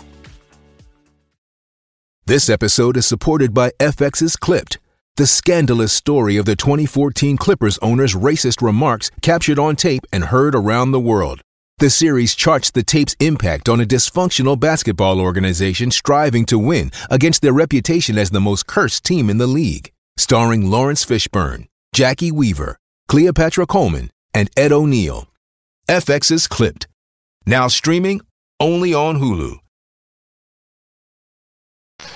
This 2.26 2.50
episode 2.50 2.98
is 2.98 3.06
supported 3.06 3.54
by 3.54 3.72
FX's 3.80 4.36
Clipped, 4.36 4.80
the 5.16 5.26
scandalous 5.26 5.94
story 5.94 6.36
of 6.36 6.46
the 6.46 6.58
2014 6.58 7.38
Clippers 7.38 7.78
owner's 7.78 8.16
racist 8.16 8.62
remarks 8.62 9.10
captured 9.22 9.58
on 9.58 9.78
tape 9.78 10.06
and 10.12 10.26
heard 10.26 10.56
around 10.56 10.92
the 10.92 11.00
world. 11.00 11.42
The 11.80 11.90
series 11.90 12.36
charts 12.36 12.72
the 12.72 12.84
tape's 12.84 13.16
impact 13.22 13.70
on 13.70 13.80
a 13.80 13.86
dysfunctional 13.86 14.60
basketball 14.60 15.22
organization 15.22 15.92
striving 15.92 16.46
to 16.48 16.60
win 16.60 16.92
against 17.10 17.42
their 17.42 17.54
reputation 17.54 18.18
as 18.18 18.32
the 18.32 18.42
most 18.42 18.68
cursed 18.68 19.06
team 19.06 19.30
in 19.30 19.38
the 19.38 19.48
league. 19.48 19.92
Starring 20.18 20.70
Laurence 20.70 21.06
Fishburne, 21.06 21.68
Jacki 21.96 22.34
Weaver, 22.34 22.78
Cleopatra 23.08 23.66
Coleman, 23.66 24.12
and 24.34 24.50
Ed 24.58 24.74
O'Neill. 24.74 25.30
FX's 25.88 26.48
Clipped. 26.48 26.86
Now 27.46 27.70
streaming 27.70 28.20
only 28.60 28.94
on 28.94 29.20
Hulu. 29.20 29.56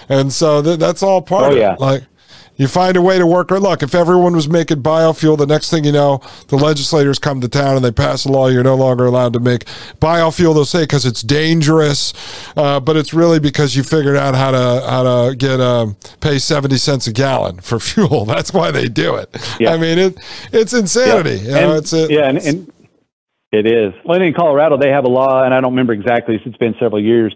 And 0.10 0.32
so 0.34 0.62
th- 0.62 0.78
that's 0.80 1.02
all 1.02 1.22
part 1.22 1.46
Oh, 1.46 1.52
of 1.54 1.58
yeah. 1.58 1.74
it. 1.74 1.80
Like 1.80 2.04
you 2.56 2.68
find 2.68 2.96
a 2.96 3.02
way 3.02 3.18
to 3.18 3.26
work. 3.26 3.52
Or 3.52 3.60
look, 3.60 3.84
if 3.84 3.96
everyone 3.96 4.36
was 4.36 4.48
making 4.48 4.84
biofuel, 4.84 5.38
the 5.38 5.48
next 5.48 5.70
thing 5.70 5.84
you 5.84 5.92
know, 5.92 6.22
the 6.48 6.56
legislators 6.56 7.20
come 7.20 7.42
to 7.42 7.48
town 7.48 7.76
and 7.76 7.84
they 7.84 7.92
pass 7.92 8.26
a 8.26 8.32
law. 8.32 8.48
You're 8.48 8.64
no 8.64 8.76
longer 8.76 9.06
allowed 9.06 9.34
to 9.34 9.40
make 9.40 9.66
biofuel. 10.00 10.54
They'll 10.54 10.66
say 10.66 10.84
because 10.84 11.06
it's 11.06 11.22
dangerous, 11.22 12.14
uh, 12.56 12.80
but 12.80 12.98
it's 12.98 13.14
really 13.14 13.40
because 13.40 13.76
you 13.76 13.84
figured 13.84 14.16
out 14.16 14.36
how 14.36 14.52
to 14.52 14.86
how 14.88 15.04
to 15.04 15.36
get 15.36 15.60
um, 15.60 15.98
pay 16.22 16.40
seventy 16.40 16.78
cents 16.78 17.08
a 17.08 17.14
gallon 17.14 17.60
for 17.60 17.80
fuel. 17.80 18.26
That's 18.26 18.54
why 18.54 18.72
they 18.72 18.88
do 18.88 19.16
it. 19.16 19.30
Yeah. 19.60 19.74
I 19.74 19.78
mean, 19.78 19.98
it 19.98 20.18
it's 20.52 20.74
insanity. 20.74 21.38
You 21.38 21.52
know, 21.52 21.70
and, 21.70 21.78
it's 21.78 21.94
a, 21.94 22.08
yeah, 22.10 22.30
and, 22.30 22.38
and 22.40 22.74
it 23.52 23.68
is. 23.68 23.94
Well, 24.04 24.20
in 24.22 24.34
Colorado, 24.34 24.78
they 24.78 24.90
have 24.90 25.06
a 25.06 25.10
law, 25.10 25.44
and 25.44 25.54
I 25.54 25.62
don't 25.62 25.74
remember 25.74 25.94
exactly. 25.94 26.42
It's 26.44 26.58
been 26.58 26.76
several 26.80 27.02
years, 27.02 27.36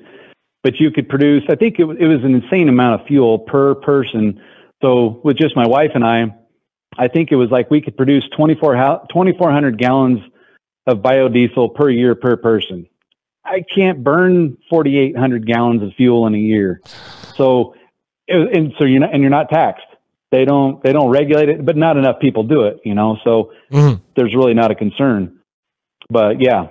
but 0.63 0.79
you 0.79 0.89
could 0.89 1.07
produce. 1.07 1.43
I 1.47 1.55
think 1.55 1.79
it, 1.79 1.83
it 1.83 2.07
was 2.07 2.23
an 2.23 2.33
insane 2.33 2.69
amount 2.69 3.01
of 3.01 3.07
fuel 3.07 3.39
per 3.39 3.75
person. 3.75 4.41
So 4.81 5.21
with 5.23 5.37
just 5.37 5.55
my 5.55 5.67
wife 5.67 5.91
and 5.95 6.05
I, 6.05 6.35
I 6.97 7.07
think 7.07 7.31
it 7.31 7.35
was 7.35 7.49
like 7.49 7.69
we 7.69 7.81
could 7.81 7.97
produce 7.97 8.23
24 8.35 8.73
2,400 9.09 9.77
gallons 9.77 10.19
of 10.85 10.99
biodiesel 10.99 11.75
per 11.75 11.89
year 11.89 12.15
per 12.15 12.37
person. 12.37 12.87
I 13.43 13.63
can't 13.73 14.03
burn 14.03 14.57
4,800 14.69 15.45
gallons 15.47 15.83
of 15.83 15.93
fuel 15.95 16.27
in 16.27 16.35
a 16.35 16.39
year. 16.39 16.81
So, 17.37 17.75
and 18.27 18.73
so 18.77 18.85
you're 18.85 18.99
not, 18.99 19.13
and 19.13 19.21
you're 19.21 19.29
not 19.29 19.49
taxed. 19.49 19.85
They 20.31 20.43
don't, 20.43 20.83
they 20.83 20.91
don't 20.91 21.09
regulate 21.09 21.49
it, 21.49 21.65
but 21.65 21.77
not 21.77 21.95
enough 21.95 22.19
people 22.19 22.43
do 22.43 22.63
it, 22.63 22.81
you 22.83 22.93
know? 22.93 23.17
So 23.23 23.53
Mhm. 23.71 24.01
there's 24.15 24.35
really 24.35 24.53
not 24.53 24.71
a 24.71 24.75
concern. 24.75 25.39
But 26.09 26.41
yeah, 26.41 26.67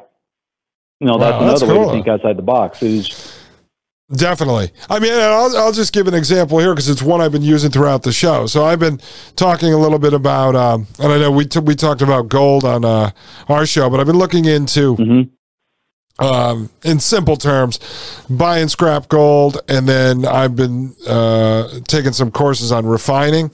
you 1.01 1.07
know, 1.07 1.19
that's 1.19 1.40
Wow, 1.40 1.47
that's 1.47 1.62
another 1.62 1.79
way 1.79 1.85
to 1.87 1.90
think 1.90 2.09
outside 2.09 2.37
the 2.37 2.42
box 2.42 2.83
is, 2.83 3.11
Definitely. 4.14 4.71
I 4.88 5.01
mean, 5.01 5.12
I'll, 5.12 5.57
I'll 5.57 5.73
just 5.73 5.92
give 5.92 6.07
an 6.07 6.14
example 6.14 6.59
here 6.61 6.73
because 6.73 6.88
it's 6.88 7.03
one 7.03 7.21
I've 7.21 7.33
been 7.33 7.42
using 7.42 7.73
throughout 7.73 8.05
the 8.05 8.12
show. 8.12 8.47
So 8.47 8.64
I've 8.64 8.79
been 8.79 9.01
talking 9.35 9.73
a 9.73 9.77
little 9.79 9.99
bit 9.99 10.12
about, 10.14 10.55
um, 10.55 10.87
and 11.01 11.12
I 11.12 11.19
know 11.19 11.33
we 11.33 11.45
t- 11.45 11.59
we 11.59 11.75
talked 11.75 12.03
about 12.03 12.29
gold 12.29 12.64
on 12.64 12.85
uh, 12.85 13.11
our 13.49 13.66
show, 13.66 13.90
but 13.90 13.99
I've 13.99 14.07
been 14.07 14.19
looking 14.19 14.45
into, 14.45 14.95
um, 16.21 16.71
in 16.85 17.01
simple 17.01 17.37
terms, 17.37 17.81
buying 18.31 18.69
scrap 18.69 19.09
gold, 19.09 19.59
and 19.69 19.88
then 19.88 20.25
I've 20.25 20.55
been 20.55 20.95
uh, 21.09 21.69
taking 21.88 22.12
some 22.12 22.31
courses 22.31 22.71
on 22.71 22.87
refining 22.87 23.51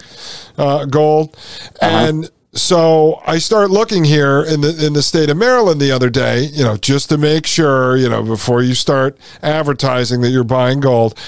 uh, 0.58 0.84
gold, 0.84 1.34
and 1.80 2.30
so 2.54 3.22
I 3.26 3.38
start 3.38 3.70
looking 3.70 4.04
here 4.04 4.42
in 4.42 4.60
the 4.60 4.84
in 4.84 4.92
the 4.92 5.02
state 5.02 5.30
of 5.30 5.38
Maryland 5.38 5.80
the 5.80 5.90
other 5.90 6.10
day, 6.10 6.42
you 6.52 6.62
know, 6.62 6.76
just 6.76 7.08
to 7.08 7.16
make 7.16 7.46
sure, 7.46 7.96
you 7.96 8.10
know, 8.10 8.22
before 8.22 8.60
you 8.60 8.74
start 8.74 9.16
advertising 9.42 10.20
that 10.20 10.28
you're 10.28 10.44
buying 10.44 10.80
gold. 10.80 11.18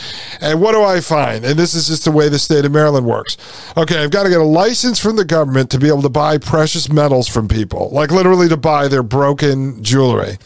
And 0.42 0.60
what 0.60 0.72
do 0.72 0.82
I 0.82 1.00
find? 1.00 1.42
And 1.42 1.58
this 1.58 1.74
is 1.74 1.88
just 1.88 2.04
the 2.04 2.10
way 2.10 2.28
the 2.28 2.38
state 2.38 2.66
of 2.66 2.72
Maryland 2.72 3.06
works. 3.06 3.38
Okay, 3.74 4.02
I've 4.02 4.10
got 4.10 4.24
to 4.24 4.28
get 4.28 4.40
a 4.40 4.44
license 4.44 4.98
from 4.98 5.16
the 5.16 5.24
government 5.24 5.70
to 5.70 5.78
be 5.78 5.88
able 5.88 6.02
to 6.02 6.10
buy 6.10 6.36
precious 6.36 6.90
metals 6.90 7.26
from 7.26 7.48
people, 7.48 7.88
like 7.90 8.10
literally 8.10 8.48
to 8.50 8.58
buy 8.58 8.88
their 8.88 9.02
broken 9.02 9.82
jewelry. 9.82 10.36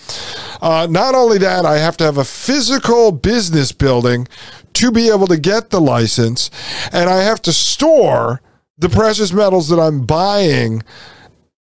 Uh, 0.62 0.86
not 0.88 1.16
only 1.16 1.38
that, 1.38 1.66
I 1.66 1.78
have 1.78 1.96
to 1.96 2.04
have 2.04 2.18
a 2.18 2.24
physical 2.24 3.10
business 3.10 3.72
building 3.72 4.28
to 4.74 4.92
be 4.92 5.08
able 5.08 5.26
to 5.26 5.38
get 5.38 5.70
the 5.70 5.80
license, 5.80 6.52
and 6.92 7.10
I 7.10 7.22
have 7.22 7.42
to 7.42 7.52
store 7.52 8.40
the 8.78 8.88
precious 8.88 9.32
metals 9.32 9.68
that 9.68 9.80
I'm 9.80 10.06
buying 10.06 10.82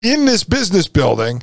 in 0.02 0.26
this 0.26 0.44
business 0.44 0.88
building. 0.88 1.42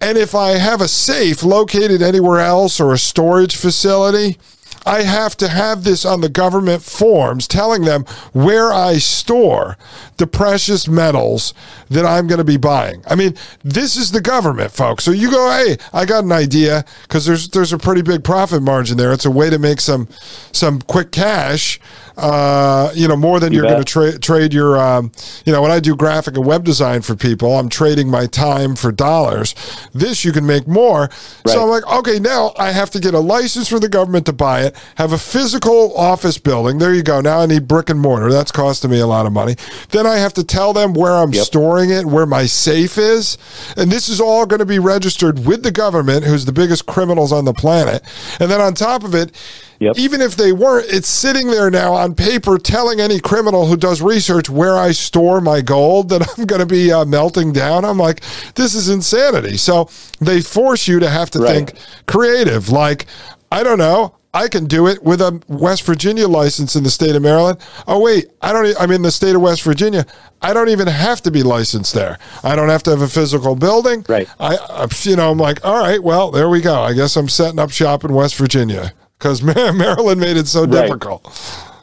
And 0.00 0.16
if 0.16 0.34
I 0.34 0.52
have 0.52 0.80
a 0.80 0.88
safe 0.88 1.42
located 1.42 2.00
anywhere 2.00 2.40
else 2.40 2.80
or 2.80 2.92
a 2.92 2.98
storage 2.98 3.56
facility, 3.56 4.38
I 4.88 5.02
have 5.02 5.36
to 5.36 5.48
have 5.48 5.84
this 5.84 6.04
on 6.06 6.22
the 6.22 6.30
government 6.30 6.82
forms 6.82 7.46
telling 7.46 7.84
them 7.84 8.04
where 8.32 8.72
I 8.72 8.98
store 8.98 9.76
the 10.16 10.26
precious 10.26 10.88
metals 10.88 11.52
that 11.90 12.06
I'm 12.06 12.26
going 12.26 12.38
to 12.38 12.44
be 12.44 12.56
buying. 12.56 13.02
I 13.06 13.14
mean, 13.14 13.34
this 13.62 13.96
is 13.96 14.12
the 14.12 14.22
government, 14.22 14.72
folks. 14.72 15.04
So 15.04 15.10
you 15.10 15.30
go, 15.30 15.50
hey, 15.50 15.76
I 15.92 16.06
got 16.06 16.24
an 16.24 16.32
idea 16.32 16.84
because 17.02 17.26
there's 17.26 17.48
there's 17.50 17.72
a 17.72 17.78
pretty 17.78 18.02
big 18.02 18.24
profit 18.24 18.62
margin 18.62 18.96
there. 18.96 19.12
It's 19.12 19.26
a 19.26 19.30
way 19.30 19.50
to 19.50 19.58
make 19.58 19.80
some 19.80 20.08
some 20.52 20.80
quick 20.80 21.12
cash 21.12 21.78
uh, 22.18 22.90
you 22.94 23.06
know, 23.06 23.16
more 23.16 23.38
than 23.38 23.52
you 23.52 23.60
are 23.60 23.68
going 23.68 23.78
to 23.78 23.84
tra- 23.84 24.18
trade 24.18 24.52
your, 24.52 24.76
um, 24.76 25.12
you 25.46 25.52
know, 25.52 25.62
when 25.62 25.70
I 25.70 25.78
do 25.78 25.94
graphic 25.94 26.36
and 26.36 26.44
web 26.44 26.64
design 26.64 27.00
for 27.02 27.14
people, 27.14 27.56
I'm 27.56 27.68
trading 27.68 28.10
my 28.10 28.26
time 28.26 28.74
for 28.74 28.90
dollars. 28.90 29.54
This 29.94 30.24
you 30.24 30.32
can 30.32 30.44
make 30.44 30.66
more. 30.66 31.02
Right. 31.02 31.12
So 31.46 31.62
I'm 31.62 31.68
like, 31.68 31.86
okay, 31.86 32.18
now 32.18 32.54
I 32.58 32.72
have 32.72 32.90
to 32.90 33.00
get 33.00 33.14
a 33.14 33.20
license 33.20 33.68
from 33.68 33.80
the 33.80 33.88
government 33.88 34.26
to 34.26 34.32
buy 34.32 34.62
it, 34.62 34.76
have 34.96 35.12
a 35.12 35.18
physical 35.18 35.96
office 35.96 36.38
building. 36.38 36.78
There 36.78 36.94
you 36.94 37.02
go. 37.02 37.20
Now 37.20 37.40
I 37.40 37.46
need 37.46 37.68
brick 37.68 37.90
and 37.90 38.00
mortar. 38.00 38.30
That's 38.30 38.52
costing 38.52 38.90
me 38.90 39.00
a 39.00 39.06
lot 39.06 39.26
of 39.26 39.32
money. 39.32 39.56
Then 39.90 40.06
I 40.06 40.16
have 40.16 40.34
to 40.34 40.44
tell 40.44 40.72
them 40.72 40.94
where 40.94 41.12
I'm 41.12 41.32
yep. 41.32 41.44
storing 41.44 41.90
it, 41.90 42.06
where 42.06 42.26
my 42.26 42.46
safe 42.46 42.98
is. 42.98 43.38
And 43.76 43.90
this 43.90 44.08
is 44.08 44.20
all 44.20 44.46
going 44.46 44.60
to 44.60 44.66
be 44.66 44.78
registered 44.78 45.46
with 45.46 45.62
the 45.62 45.72
government, 45.72 46.24
who's 46.24 46.44
the 46.44 46.52
biggest 46.52 46.86
criminals 46.86 47.32
on 47.32 47.44
the 47.44 47.54
planet. 47.54 48.02
And 48.40 48.50
then 48.50 48.60
on 48.60 48.74
top 48.74 49.04
of 49.04 49.14
it, 49.14 49.32
Yep. 49.80 49.96
Even 49.96 50.20
if 50.20 50.34
they 50.34 50.50
weren't, 50.50 50.86
it's 50.90 51.08
sitting 51.08 51.48
there 51.48 51.70
now 51.70 51.94
on 51.94 52.14
paper 52.14 52.58
telling 52.58 53.00
any 53.00 53.20
criminal 53.20 53.66
who 53.66 53.76
does 53.76 54.02
research 54.02 54.50
where 54.50 54.76
I 54.76 54.90
store 54.90 55.40
my 55.40 55.60
gold 55.60 56.08
that 56.08 56.26
I'm 56.38 56.46
going 56.46 56.60
to 56.60 56.66
be 56.66 56.92
uh, 56.92 57.04
melting 57.04 57.52
down. 57.52 57.84
I'm 57.84 57.98
like, 57.98 58.22
this 58.54 58.74
is 58.74 58.88
insanity. 58.88 59.56
So 59.56 59.88
they 60.20 60.40
force 60.40 60.88
you 60.88 60.98
to 60.98 61.08
have 61.08 61.30
to 61.30 61.38
right. 61.38 61.68
think 61.68 61.78
creative. 62.06 62.70
Like, 62.70 63.06
I 63.52 63.62
don't 63.62 63.78
know. 63.78 64.17
I 64.34 64.48
can 64.48 64.66
do 64.66 64.86
it 64.86 65.02
with 65.02 65.20
a 65.20 65.42
West 65.48 65.84
Virginia 65.84 66.28
license 66.28 66.76
in 66.76 66.84
the 66.84 66.90
state 66.90 67.16
of 67.16 67.22
Maryland. 67.22 67.58
Oh 67.86 68.00
wait, 68.00 68.26
I 68.42 68.52
don't. 68.52 68.80
I'm 68.80 68.90
in 68.90 69.02
the 69.02 69.10
state 69.10 69.34
of 69.34 69.40
West 69.40 69.62
Virginia. 69.62 70.04
I 70.42 70.52
don't 70.52 70.68
even 70.68 70.86
have 70.86 71.22
to 71.22 71.30
be 71.30 71.42
licensed 71.42 71.94
there. 71.94 72.18
I 72.44 72.54
don't 72.54 72.68
have 72.68 72.82
to 72.84 72.90
have 72.90 73.00
a 73.00 73.08
physical 73.08 73.56
building. 73.56 74.04
Right. 74.08 74.28
I, 74.38 74.56
uh, 74.56 74.88
you 75.02 75.16
know, 75.16 75.30
I'm 75.30 75.38
like, 75.38 75.64
all 75.64 75.80
right, 75.80 76.02
well, 76.02 76.30
there 76.30 76.48
we 76.48 76.60
go. 76.60 76.80
I 76.80 76.92
guess 76.92 77.16
I'm 77.16 77.28
setting 77.28 77.58
up 77.58 77.70
shop 77.70 78.04
in 78.04 78.12
West 78.12 78.36
Virginia 78.36 78.92
because 79.18 79.42
Maryland 79.72 80.20
made 80.20 80.36
it 80.36 80.46
so 80.46 80.64
right. 80.64 80.82
difficult. 80.82 81.24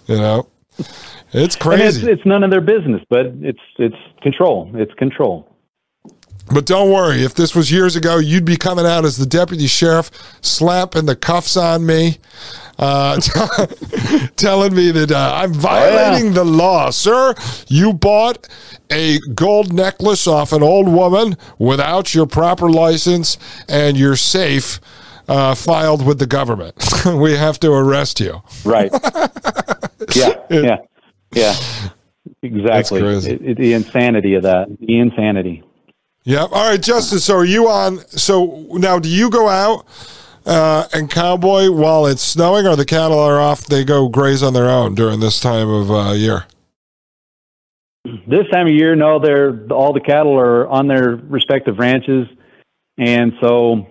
You 0.07 0.17
know, 0.17 0.47
it's 1.33 1.55
crazy. 1.55 2.01
It's, 2.01 2.19
it's, 2.19 2.25
none 2.25 2.43
of 2.43 2.51
their 2.51 2.61
business, 2.61 3.01
but 3.09 3.25
it's 3.41 3.59
it's 3.77 3.95
control. 4.21 4.71
It's 4.75 4.93
control. 4.93 5.54
But 6.53 6.65
don't 6.65 6.91
worry, 6.91 7.23
if 7.23 7.33
this 7.33 7.55
was 7.55 7.71
years 7.71 7.95
ago, 7.95 8.17
you'd 8.17 8.45
be 8.45 8.57
coming 8.57 8.85
out 8.85 9.03
as 9.03 9.17
the 9.17 9.25
deputy 9.25 9.67
sheriff, 9.67 10.11
slapping 10.41 11.05
the 11.05 11.15
cuffs 11.15 11.57
on 11.57 11.85
me, 11.85 12.17
uh, 12.77 13.19
t- 13.19 14.27
telling 14.35 14.75
me 14.75 14.91
that 14.91 15.11
uh, 15.11 15.33
I'm 15.35 15.53
violating 15.53 16.27
oh, 16.27 16.29
yeah. 16.29 16.33
the 16.33 16.45
law. 16.45 16.89
Sir, 16.91 17.33
you 17.67 17.93
bought 17.93 18.47
a 18.91 19.17
gold 19.33 19.73
necklace 19.73 20.27
off 20.27 20.53
an 20.53 20.61
old 20.61 20.87
woman 20.87 21.35
without 21.57 22.13
your 22.13 22.27
proper 22.27 22.69
license, 22.69 23.37
and 23.67 23.97
you're 23.97 24.15
safe 24.15 24.79
uh, 25.27 25.55
filed 25.55 26.05
with 26.05 26.19
the 26.19 26.27
government. 26.27 26.75
we 27.05 27.35
have 27.35 27.59
to 27.61 27.71
arrest 27.71 28.19
you. 28.19 28.41
Right. 28.63 28.91
yeah. 30.15 30.35
Yeah. 30.49 30.77
Yeah. 31.33 31.55
Exactly. 32.41 33.01
It, 33.01 33.41
it, 33.41 33.57
the 33.57 33.73
insanity 33.73 34.35
of 34.35 34.43
that. 34.43 34.67
The 34.79 34.99
insanity. 34.99 35.63
Yeah. 36.25 36.41
All 36.41 36.69
right, 36.69 36.81
Justin. 36.81 37.19
So 37.19 37.37
are 37.37 37.45
you 37.45 37.69
on? 37.69 37.99
So 38.09 38.67
now, 38.71 38.99
do 38.99 39.07
you 39.07 39.29
go 39.29 39.47
out 39.47 39.85
uh, 40.45 40.87
and 40.91 41.09
cowboy 41.09 41.69
while 41.69 42.07
it's 42.07 42.23
snowing, 42.23 42.65
or 42.65 42.75
the 42.75 42.85
cattle 42.85 43.19
are 43.19 43.39
off? 43.39 43.67
They 43.67 43.85
go 43.85 44.09
graze 44.09 44.41
on 44.43 44.53
their 44.53 44.69
own 44.69 44.95
during 44.95 45.19
this 45.19 45.39
time 45.39 45.69
of 45.69 45.91
uh, 45.91 46.11
year. 46.13 46.45
This 48.27 48.47
time 48.51 48.67
of 48.67 48.73
year, 48.73 48.95
no. 48.95 49.19
They're 49.19 49.67
all 49.71 49.93
the 49.93 50.01
cattle 50.01 50.37
are 50.37 50.67
on 50.67 50.87
their 50.87 51.15
respective 51.15 51.77
ranches, 51.77 52.27
and 52.97 53.33
so 53.39 53.87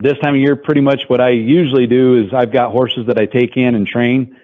this 0.00 0.18
time 0.22 0.34
of 0.34 0.40
year, 0.40 0.56
pretty 0.56 0.80
much 0.80 1.02
what 1.08 1.20
I 1.20 1.30
usually 1.30 1.86
do 1.86 2.22
is 2.22 2.32
I've 2.34 2.52
got 2.52 2.72
horses 2.72 3.06
that 3.06 3.18
I 3.18 3.26
take 3.26 3.56
in 3.56 3.74
and 3.74 3.86
train. 3.86 4.36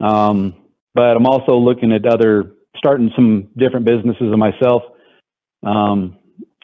Um, 0.00 0.54
but 0.94 1.16
I'm 1.16 1.26
also 1.26 1.56
looking 1.56 1.92
at 1.92 2.06
other, 2.06 2.52
starting 2.76 3.10
some 3.14 3.48
different 3.56 3.84
businesses 3.84 4.32
of 4.32 4.38
myself, 4.38 4.82
um, 5.62 6.16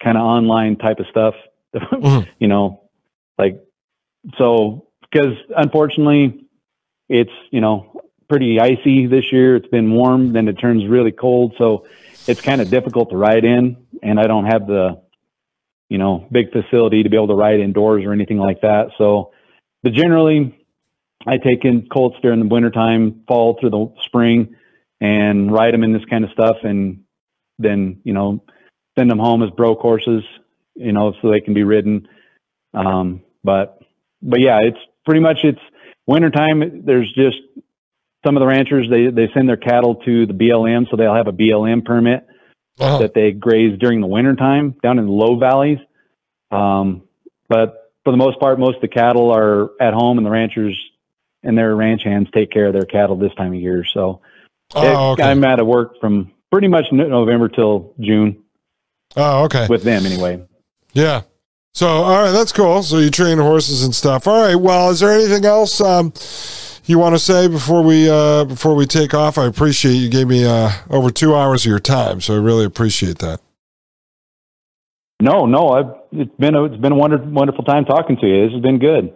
kind 0.03 0.17
of 0.17 0.23
online 0.23 0.77
type 0.77 0.99
of 0.99 1.07
stuff, 1.07 1.35
mm-hmm. 1.75 2.29
you 2.39 2.49
know, 2.49 2.91
like, 3.39 3.61
so, 4.39 4.89
because 5.03 5.35
unfortunately 5.57 6.47
it's, 7.09 7.33
you 7.51 7.61
know, 7.61 8.01
pretty 8.29 8.59
icy 8.59 9.07
this 9.07 9.33
year. 9.33 9.57
It's 9.57 9.69
been 9.69 9.93
warm, 9.93 10.33
then 10.33 10.49
it 10.49 10.55
turns 10.55 10.87
really 10.87 11.13
cold. 11.13 11.55
So 11.59 11.87
it's 12.27 12.41
kind 12.41 12.61
of 12.61 12.71
difficult 12.71 13.11
to 13.11 13.17
ride 13.17 13.45
in 13.45 13.77
and 14.03 14.19
I 14.19 14.27
don't 14.27 14.47
have 14.47 14.67
the, 14.67 15.03
you 15.89 15.99
know, 15.99 16.27
big 16.31 16.53
facility 16.53 17.03
to 17.03 17.09
be 17.09 17.17
able 17.17 17.29
to 17.29 17.35
ride 17.35 17.61
indoors 17.61 18.05
or 18.05 18.13
anything 18.13 18.39
like 18.39 18.63
that. 18.63 18.89
So, 18.99 19.33
but 19.83 19.93
generally, 19.93 20.59
I 21.27 21.39
take 21.39 21.65
in 21.65 21.89
colts 21.89 22.17
during 22.23 22.41
the 22.41 22.47
wintertime, 22.47 23.23
fall 23.27 23.57
through 23.59 23.71
the 23.71 23.95
spring, 24.05 24.57
and 25.01 25.53
ride 25.53 25.75
them 25.75 25.85
in 25.85 25.93
this 25.93 26.05
kind 26.07 26.25
of 26.25 26.31
stuff, 26.31 26.57
and 26.63 27.05
then 27.59 28.01
you 28.05 28.13
know, 28.13 28.45
send 28.97 29.11
them 29.11 29.19
home 29.19 29.43
as 29.43 29.51
broke 29.51 29.81
horses, 29.81 30.23
you 30.75 30.93
know, 30.93 31.15
so 31.21 31.31
they 31.31 31.41
can 31.41 31.55
be 31.55 31.65
ridden. 31.65 32.09
Um, 32.73 33.23
but 33.43 33.81
but 34.23 34.41
yeah, 34.41 34.61
it's 34.63 34.79
pretty 35.05 35.21
much 35.21 35.39
it's 35.45 35.61
wintertime. 36.07 36.85
There's 36.85 37.13
just 37.13 37.39
some 38.25 38.37
of 38.37 38.41
the 38.41 38.47
ranchers 38.47 38.89
they 38.89 39.09
they 39.09 39.33
send 39.33 39.49
their 39.49 39.57
cattle 39.57 39.97
to 39.97 40.27
the 40.27 40.35
BLM, 40.35 40.91
so 40.91 40.97
they'll 40.97 41.15
have 41.15 41.29
a 41.29 41.33
BLM 41.33 41.85
permit 41.85 42.27
uh-huh. 42.79 42.99
that 42.99 43.15
they 43.15 43.33
graze 43.33 43.79
during 43.79 44.01
the 44.01 44.07
wintertime 44.07 44.75
down 44.83 44.99
in 44.99 45.07
the 45.07 45.13
low 45.13 45.39
valleys. 45.39 45.79
Um, 46.51 47.03
but 47.49 47.93
for 48.05 48.11
the 48.11 48.17
most 48.17 48.39
part, 48.41 48.59
most 48.59 48.77
of 48.77 48.83
the 48.83 48.89
cattle 48.89 49.31
are 49.31 49.71
at 49.81 49.95
home, 49.95 50.19
and 50.19 50.27
the 50.27 50.31
ranchers 50.31 50.79
and 51.43 51.57
their 51.57 51.75
ranch 51.75 52.03
hands 52.05 52.29
take 52.33 52.51
care 52.51 52.67
of 52.67 52.73
their 52.73 52.87
cattle 52.87 53.17
this 53.17 53.35
time 53.35 53.53
of 53.53 53.61
year. 53.61 53.85
So 53.85 54.21
oh, 54.75 55.13
okay. 55.13 55.23
I'm 55.23 55.45
out 55.45 55.61
of 55.61 55.67
work 55.67 56.01
from 56.01 56.33
pretty 56.51 56.69
much 56.69 56.87
November 56.91 57.49
till 57.49 57.95
June. 58.01 58.44
Oh, 59.17 59.45
okay. 59.45 59.67
With 59.69 59.83
them 59.83 60.07
anyway. 60.07 60.43
Yeah. 60.93 61.23
So, 61.73 61.89
all 61.89 62.23
right, 62.23 62.31
that's 62.31 62.53
cool. 62.53 62.83
So 62.83 62.99
you 62.99 63.11
train 63.11 63.39
horses 63.39 63.83
and 63.83 63.95
stuff. 63.95 64.29
All 64.29 64.41
right. 64.41 64.55
Well, 64.55 64.91
is 64.91 65.01
there 65.01 65.13
anything 65.13 65.45
else? 65.45 65.81
Um, 65.81 66.13
you 66.87 66.99
want 66.99 67.15
to 67.15 67.19
say 67.19 67.49
before 67.49 67.83
we 67.83 68.09
uh, 68.09 68.45
before 68.45 68.75
we 68.75 68.87
take 68.87 69.15
off? 69.15 69.39
I 69.39 69.47
appreciate 69.47 69.95
you 69.95 70.09
gave 70.09 70.29
me 70.29 70.45
uh, 70.45 70.71
over 70.91 71.11
two 71.11 71.35
hours 71.35 71.65
of 71.65 71.71
your 71.71 71.81
time, 71.81 72.21
so 72.21 72.35
I 72.35 72.39
really 72.39 72.65
appreciate 72.65 73.19
that. 73.19 73.41
No, 75.21 75.47
no, 75.47 75.71
I've, 75.71 75.95
it's 76.13 76.35
been 76.37 76.55
a, 76.55 76.65
it's 76.65 76.77
been 76.77 76.93
a 76.93 76.97
wonderful 76.97 77.27
wonderful 77.29 77.65
time 77.65 77.85
talking 77.87 78.17
to 78.19 78.27
you. 78.27 78.45
This 78.45 78.53
has 78.53 78.63
been 78.63 78.79
good. 78.79 79.15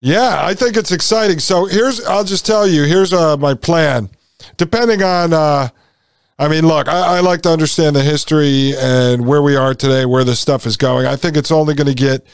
Yeah, 0.00 0.40
I 0.42 0.54
think 0.54 0.76
it's 0.76 0.92
exciting. 0.92 1.38
So 1.40 1.66
here's 1.66 2.04
I'll 2.04 2.24
just 2.24 2.46
tell 2.46 2.66
you 2.66 2.84
here's 2.84 3.12
uh, 3.12 3.36
my 3.36 3.54
plan. 3.54 4.08
Depending 4.56 5.02
on, 5.02 5.32
uh, 5.32 5.68
I 6.38 6.48
mean, 6.48 6.66
look, 6.66 6.86
I, 6.86 7.16
I 7.16 7.20
like 7.20 7.42
to 7.42 7.50
understand 7.50 7.96
the 7.96 8.02
history 8.02 8.74
and 8.78 9.26
where 9.26 9.42
we 9.42 9.56
are 9.56 9.74
today, 9.74 10.06
where 10.06 10.22
this 10.22 10.38
stuff 10.38 10.66
is 10.66 10.76
going. 10.76 11.04
I 11.04 11.16
think 11.16 11.36
it's 11.36 11.50
only 11.50 11.74
going 11.74 11.88
to 11.88 11.94
get 11.94 12.24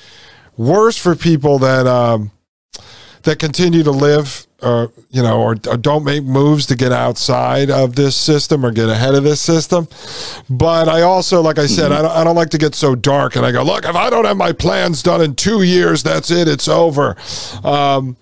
worse 0.56 0.98
for 0.98 1.16
people 1.16 1.58
that 1.60 1.86
um, 1.86 2.30
that 3.22 3.38
continue 3.38 3.82
to 3.82 3.90
live 3.90 4.46
or 4.62 4.92
you 5.10 5.22
know 5.22 5.40
or, 5.40 5.56
or, 5.68 5.76
don't 5.76 6.04
make 6.04 6.24
moves 6.24 6.66
to 6.66 6.76
get 6.76 6.92
outside 6.92 7.70
of 7.70 7.96
this 7.96 8.16
system 8.16 8.64
or 8.64 8.70
get 8.70 8.88
ahead 8.88 9.14
of 9.14 9.24
this 9.24 9.40
system 9.40 9.88
but 10.48 10.88
i 10.88 11.02
also 11.02 11.42
like 11.42 11.58
i 11.58 11.66
said 11.66 11.90
mm-hmm. 11.90 11.98
I, 11.98 12.02
don't, 12.02 12.10
I 12.12 12.24
don't 12.24 12.36
like 12.36 12.50
to 12.50 12.58
get 12.58 12.74
so 12.74 12.94
dark 12.94 13.36
and 13.36 13.44
i 13.44 13.52
go 13.52 13.62
look 13.62 13.84
if 13.84 13.96
i 13.96 14.08
don't 14.08 14.24
have 14.24 14.36
my 14.36 14.52
plans 14.52 15.02
done 15.02 15.20
in 15.20 15.34
two 15.34 15.62
years 15.62 16.02
that's 16.02 16.30
it 16.30 16.48
it's 16.48 16.68
over 16.68 17.16
um, 17.62 18.16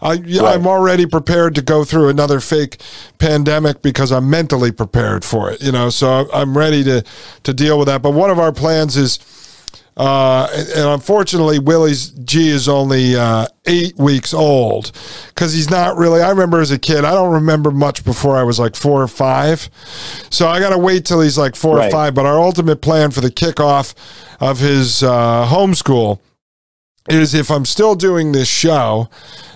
I, 0.00 0.22
I'm 0.40 0.66
already 0.66 1.06
prepared 1.06 1.54
to 1.56 1.62
go 1.62 1.84
through 1.84 2.08
another 2.08 2.40
fake 2.40 2.80
pandemic 3.18 3.82
because 3.82 4.12
I'm 4.12 4.28
mentally 4.28 4.72
prepared 4.72 5.24
for 5.24 5.50
it. 5.50 5.62
You 5.62 5.72
know, 5.72 5.90
so 5.90 6.28
I'm 6.32 6.56
ready 6.56 6.84
to 6.84 7.04
to 7.42 7.54
deal 7.54 7.78
with 7.78 7.88
that. 7.88 8.02
But 8.02 8.10
one 8.10 8.30
of 8.30 8.38
our 8.38 8.52
plans 8.52 8.96
is 8.96 9.18
uh, 9.96 10.48
and 10.52 10.88
unfortunately, 10.88 11.60
Willie's 11.60 12.10
G 12.10 12.48
is 12.48 12.68
only 12.68 13.14
uh, 13.14 13.46
eight 13.66 13.96
weeks 13.96 14.34
old 14.34 14.90
because 15.28 15.52
he's 15.52 15.70
not 15.70 15.96
really. 15.96 16.20
I 16.20 16.30
remember 16.30 16.60
as 16.60 16.72
a 16.72 16.78
kid, 16.78 17.04
I 17.04 17.12
don't 17.12 17.32
remember 17.32 17.70
much 17.70 18.04
before 18.04 18.36
I 18.36 18.42
was 18.42 18.58
like 18.58 18.74
four 18.74 19.02
or 19.02 19.08
five. 19.08 19.70
So 20.30 20.48
I 20.48 20.58
got 20.58 20.70
to 20.70 20.78
wait 20.78 21.04
till 21.04 21.20
he's 21.20 21.38
like 21.38 21.54
four 21.54 21.76
right. 21.76 21.86
or 21.86 21.90
five. 21.92 22.14
But 22.14 22.26
our 22.26 22.40
ultimate 22.40 22.80
plan 22.80 23.12
for 23.12 23.20
the 23.20 23.30
kickoff 23.30 23.94
of 24.40 24.58
his 24.58 25.02
uh, 25.04 25.46
homeschool 25.48 26.18
is 27.08 27.34
if 27.34 27.50
I'm 27.50 27.64
still 27.64 27.94
doing 27.94 28.32
this 28.32 28.48
show, 28.48 29.08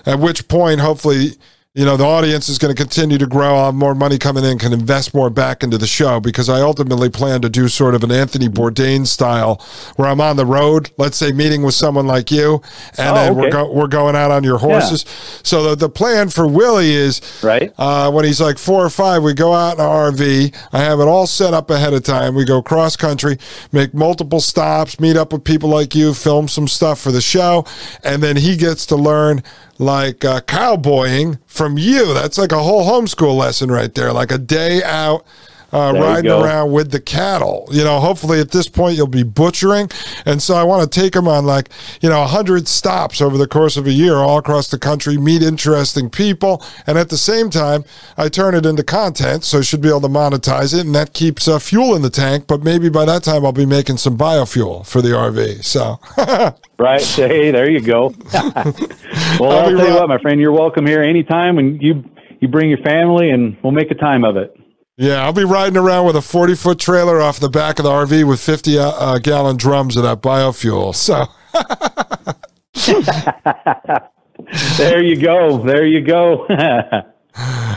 at 0.05 0.19
which 0.19 0.47
point, 0.47 0.81
hopefully, 0.81 1.33
you 1.75 1.85
know, 1.85 1.95
the 1.95 2.03
audience 2.03 2.49
is 2.49 2.57
going 2.57 2.75
to 2.75 2.83
continue 2.83 3.19
to 3.19 3.27
grow. 3.27 3.55
I'll 3.55 3.65
have 3.67 3.75
more 3.75 3.93
money 3.93 4.17
coming 4.17 4.43
in, 4.43 4.57
can 4.57 4.73
invest 4.73 5.13
more 5.13 5.29
back 5.29 5.61
into 5.61 5.77
the 5.77 5.85
show 5.85 6.19
because 6.19 6.49
I 6.49 6.61
ultimately 6.61 7.11
plan 7.11 7.43
to 7.43 7.49
do 7.49 7.67
sort 7.67 7.93
of 7.93 8.03
an 8.03 8.11
Anthony 8.11 8.49
Bourdain 8.49 9.05
style 9.05 9.63
where 9.95 10.07
I'm 10.07 10.19
on 10.19 10.35
the 10.35 10.47
road, 10.47 10.89
let's 10.97 11.15
say 11.15 11.31
meeting 11.31 11.61
with 11.61 11.75
someone 11.75 12.07
like 12.07 12.31
you, 12.31 12.63
and 12.97 13.09
oh, 13.09 13.13
then 13.13 13.31
okay. 13.31 13.39
we're, 13.39 13.51
go- 13.51 13.71
we're 13.71 13.87
going 13.87 14.15
out 14.15 14.31
on 14.31 14.43
your 14.43 14.57
horses. 14.57 15.05
Yeah. 15.05 15.41
So 15.43 15.63
the, 15.69 15.75
the 15.75 15.89
plan 15.89 16.29
for 16.29 16.47
Willie 16.47 16.91
is 16.91 17.21
right 17.43 17.71
uh, 17.77 18.11
when 18.11 18.25
he's 18.25 18.41
like 18.41 18.57
four 18.57 18.83
or 18.83 18.89
five, 18.89 19.21
we 19.21 19.35
go 19.35 19.53
out 19.53 19.75
in 19.75 19.81
an 19.81 19.85
RV. 19.85 20.55
I 20.73 20.79
have 20.79 20.99
it 20.99 21.07
all 21.07 21.27
set 21.27 21.53
up 21.53 21.69
ahead 21.69 21.93
of 21.93 22.01
time. 22.01 22.33
We 22.33 22.45
go 22.45 22.63
cross 22.63 22.95
country, 22.95 23.37
make 23.71 23.93
multiple 23.93 24.39
stops, 24.39 24.99
meet 24.99 25.17
up 25.17 25.31
with 25.31 25.43
people 25.43 25.69
like 25.69 25.93
you, 25.93 26.15
film 26.15 26.47
some 26.47 26.67
stuff 26.67 26.99
for 26.99 27.11
the 27.11 27.21
show, 27.21 27.63
and 28.03 28.23
then 28.23 28.37
he 28.37 28.57
gets 28.57 28.87
to 28.87 28.95
learn 28.95 29.43
like 29.79 30.23
uh, 30.23 30.41
cowboying 30.41 31.39
from 31.47 31.77
you. 31.77 32.13
That's 32.13 32.37
like 32.37 32.51
a 32.51 32.61
whole 32.61 32.83
homeschool 32.83 33.35
lesson 33.35 33.71
right 33.71 33.93
there, 33.95 34.13
like 34.13 34.31
a 34.31 34.37
day 34.37 34.83
out 34.83 35.25
uh, 35.71 35.93
riding 35.95 36.31
around 36.31 36.71
with 36.71 36.91
the 36.91 36.99
cattle. 36.99 37.67
You 37.71 37.83
know, 37.83 37.99
hopefully 37.99 38.39
at 38.39 38.51
this 38.51 38.67
point 38.67 38.97
you'll 38.97 39.07
be 39.07 39.23
butchering. 39.23 39.89
And 40.25 40.41
so 40.41 40.55
I 40.55 40.63
want 40.63 40.91
to 40.91 40.99
take 40.99 41.13
them 41.13 41.27
on 41.27 41.45
like, 41.45 41.69
you 42.01 42.09
know, 42.09 42.21
100 42.21 42.67
stops 42.67 43.21
over 43.21 43.37
the 43.37 43.47
course 43.47 43.77
of 43.77 43.87
a 43.87 43.91
year 43.91 44.15
all 44.15 44.37
across 44.37 44.69
the 44.69 44.79
country, 44.79 45.17
meet 45.17 45.41
interesting 45.41 46.09
people. 46.09 46.63
And 46.87 46.97
at 46.97 47.09
the 47.09 47.17
same 47.17 47.49
time, 47.49 47.83
I 48.17 48.29
turn 48.29 48.55
it 48.55 48.65
into 48.65 48.83
content. 48.83 49.43
So 49.43 49.59
I 49.59 49.61
should 49.61 49.81
be 49.81 49.89
able 49.89 50.01
to 50.01 50.07
monetize 50.07 50.77
it. 50.77 50.85
And 50.85 50.95
that 50.95 51.13
keeps 51.13 51.47
uh, 51.47 51.59
fuel 51.59 51.95
in 51.95 52.01
the 52.01 52.09
tank. 52.09 52.47
But 52.47 52.63
maybe 52.63 52.89
by 52.89 53.05
that 53.05 53.23
time 53.23 53.45
I'll 53.45 53.51
be 53.51 53.65
making 53.65 53.97
some 53.97 54.17
biofuel 54.17 54.85
for 54.85 55.01
the 55.01 55.09
RV. 55.09 55.63
So. 55.63 55.99
right. 56.79 57.01
Hey, 57.01 57.51
there 57.51 57.69
you 57.69 57.81
go. 57.81 58.13
well, 58.33 59.51
I'll, 59.51 59.51
I'll 59.51 59.77
tell 59.77 59.87
you 59.87 59.93
what, 59.95 60.09
my 60.09 60.19
friend, 60.19 60.39
you're 60.39 60.51
welcome 60.51 60.85
here 60.85 61.03
anytime 61.03 61.55
when 61.55 61.79
you 61.79 62.03
you 62.39 62.47
bring 62.47 62.69
your 62.69 62.79
family 62.79 63.29
and 63.29 63.57
we'll 63.63 63.73
make 63.73 63.91
a 63.91 63.95
time 63.95 64.23
of 64.23 64.37
it. 64.37 64.55
Yeah, 64.99 65.23
I'll 65.23 65.31
be 65.31 65.45
riding 65.45 65.77
around 65.77 66.07
with 66.07 66.17
a 66.17 66.21
40 66.21 66.55
foot 66.55 66.77
trailer 66.77 67.21
off 67.21 67.39
the 67.39 67.47
back 67.47 67.79
of 67.79 67.85
the 67.85 67.89
RV 67.89 68.27
with 68.27 68.41
50 68.41 68.77
uh, 68.77 68.89
uh, 68.89 69.19
gallon 69.19 69.55
drums 69.55 69.95
of 69.95 70.03
that 70.03 70.21
biofuel. 70.21 70.93
So. 70.93 71.25
there 74.77 75.01
you 75.01 75.15
go. 75.15 75.63
There 75.63 75.85
you 75.85 76.01
go. 76.01 76.41
All 76.49 77.05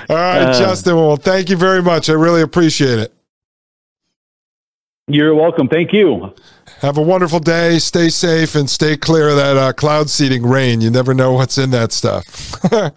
right, 0.08 0.48
uh, 0.48 0.58
Justin. 0.58 0.96
Well, 0.96 1.14
thank 1.14 1.48
you 1.48 1.56
very 1.56 1.80
much. 1.80 2.10
I 2.10 2.14
really 2.14 2.42
appreciate 2.42 2.98
it. 2.98 3.14
You're 5.06 5.36
welcome. 5.36 5.68
Thank 5.68 5.92
you. 5.92 6.34
Have 6.80 6.98
a 6.98 7.02
wonderful 7.02 7.38
day. 7.38 7.78
Stay 7.78 8.08
safe 8.08 8.56
and 8.56 8.68
stay 8.68 8.96
clear 8.96 9.28
of 9.28 9.36
that 9.36 9.56
uh, 9.56 9.72
cloud 9.72 10.10
seeding 10.10 10.44
rain. 10.44 10.80
You 10.80 10.90
never 10.90 11.14
know 11.14 11.34
what's 11.34 11.56
in 11.56 11.70
that 11.70 11.92
stuff. 11.92 12.56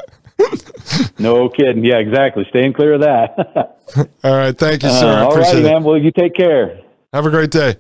no 1.20 1.50
kidding. 1.50 1.84
Yeah, 1.84 1.98
exactly. 1.98 2.46
Staying 2.50 2.74
clear 2.74 2.94
of 2.94 3.02
that. 3.02 3.80
all 4.24 4.36
right. 4.36 4.58
Thank 4.58 4.84
you, 4.84 4.90
sir. 4.90 5.08
Uh, 5.08 5.26
all 5.26 5.38
right, 5.38 5.64
man. 5.64 5.84
Well, 5.84 5.98
you 5.98 6.12
take 6.12 6.36
care. 6.36 6.82
Have 7.14 7.26
a 7.26 7.30
great 7.30 7.52
day. 7.52 7.76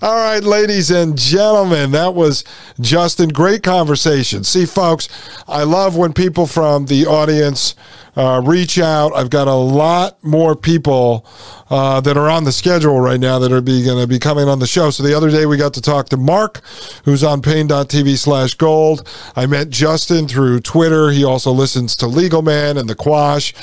All 0.00 0.16
right, 0.16 0.42
ladies 0.42 0.90
and 0.90 1.16
gentlemen, 1.16 1.92
that 1.92 2.14
was 2.14 2.42
Justin. 2.80 3.28
Great 3.28 3.62
conversation. 3.62 4.42
See, 4.42 4.66
folks, 4.66 5.08
I 5.46 5.62
love 5.62 5.96
when 5.96 6.12
people 6.12 6.48
from 6.48 6.86
the 6.86 7.06
audience 7.06 7.76
uh, 8.16 8.42
reach 8.44 8.78
out. 8.78 9.14
I've 9.14 9.30
got 9.30 9.48
a 9.48 9.54
lot 9.54 10.22
more 10.22 10.54
people 10.54 11.26
uh, 11.70 12.00
that 12.02 12.16
are 12.16 12.28
on 12.28 12.44
the 12.44 12.52
schedule 12.52 13.00
right 13.00 13.18
now 13.18 13.38
that 13.38 13.50
are 13.52 13.60
going 13.60 14.00
to 14.00 14.06
be 14.06 14.18
coming 14.18 14.48
on 14.48 14.58
the 14.58 14.66
show. 14.66 14.90
So 14.90 15.02
the 15.02 15.14
other 15.14 15.30
day 15.30 15.46
we 15.46 15.56
got 15.56 15.74
to 15.74 15.80
talk 15.80 16.08
to 16.10 16.16
Mark, 16.16 16.60
who's 17.04 17.24
on 17.24 17.40
paine.tv 17.40 18.18
slash 18.18 18.54
gold. 18.54 19.08
I 19.34 19.46
met 19.46 19.70
Justin 19.70 20.28
through 20.28 20.60
Twitter. 20.60 21.10
He 21.10 21.24
also 21.24 21.50
listens 21.52 21.96
to 21.96 22.06
Legal 22.06 22.42
Man 22.42 22.76
and 22.76 22.88
The 22.88 22.94
Quash. 22.94 23.54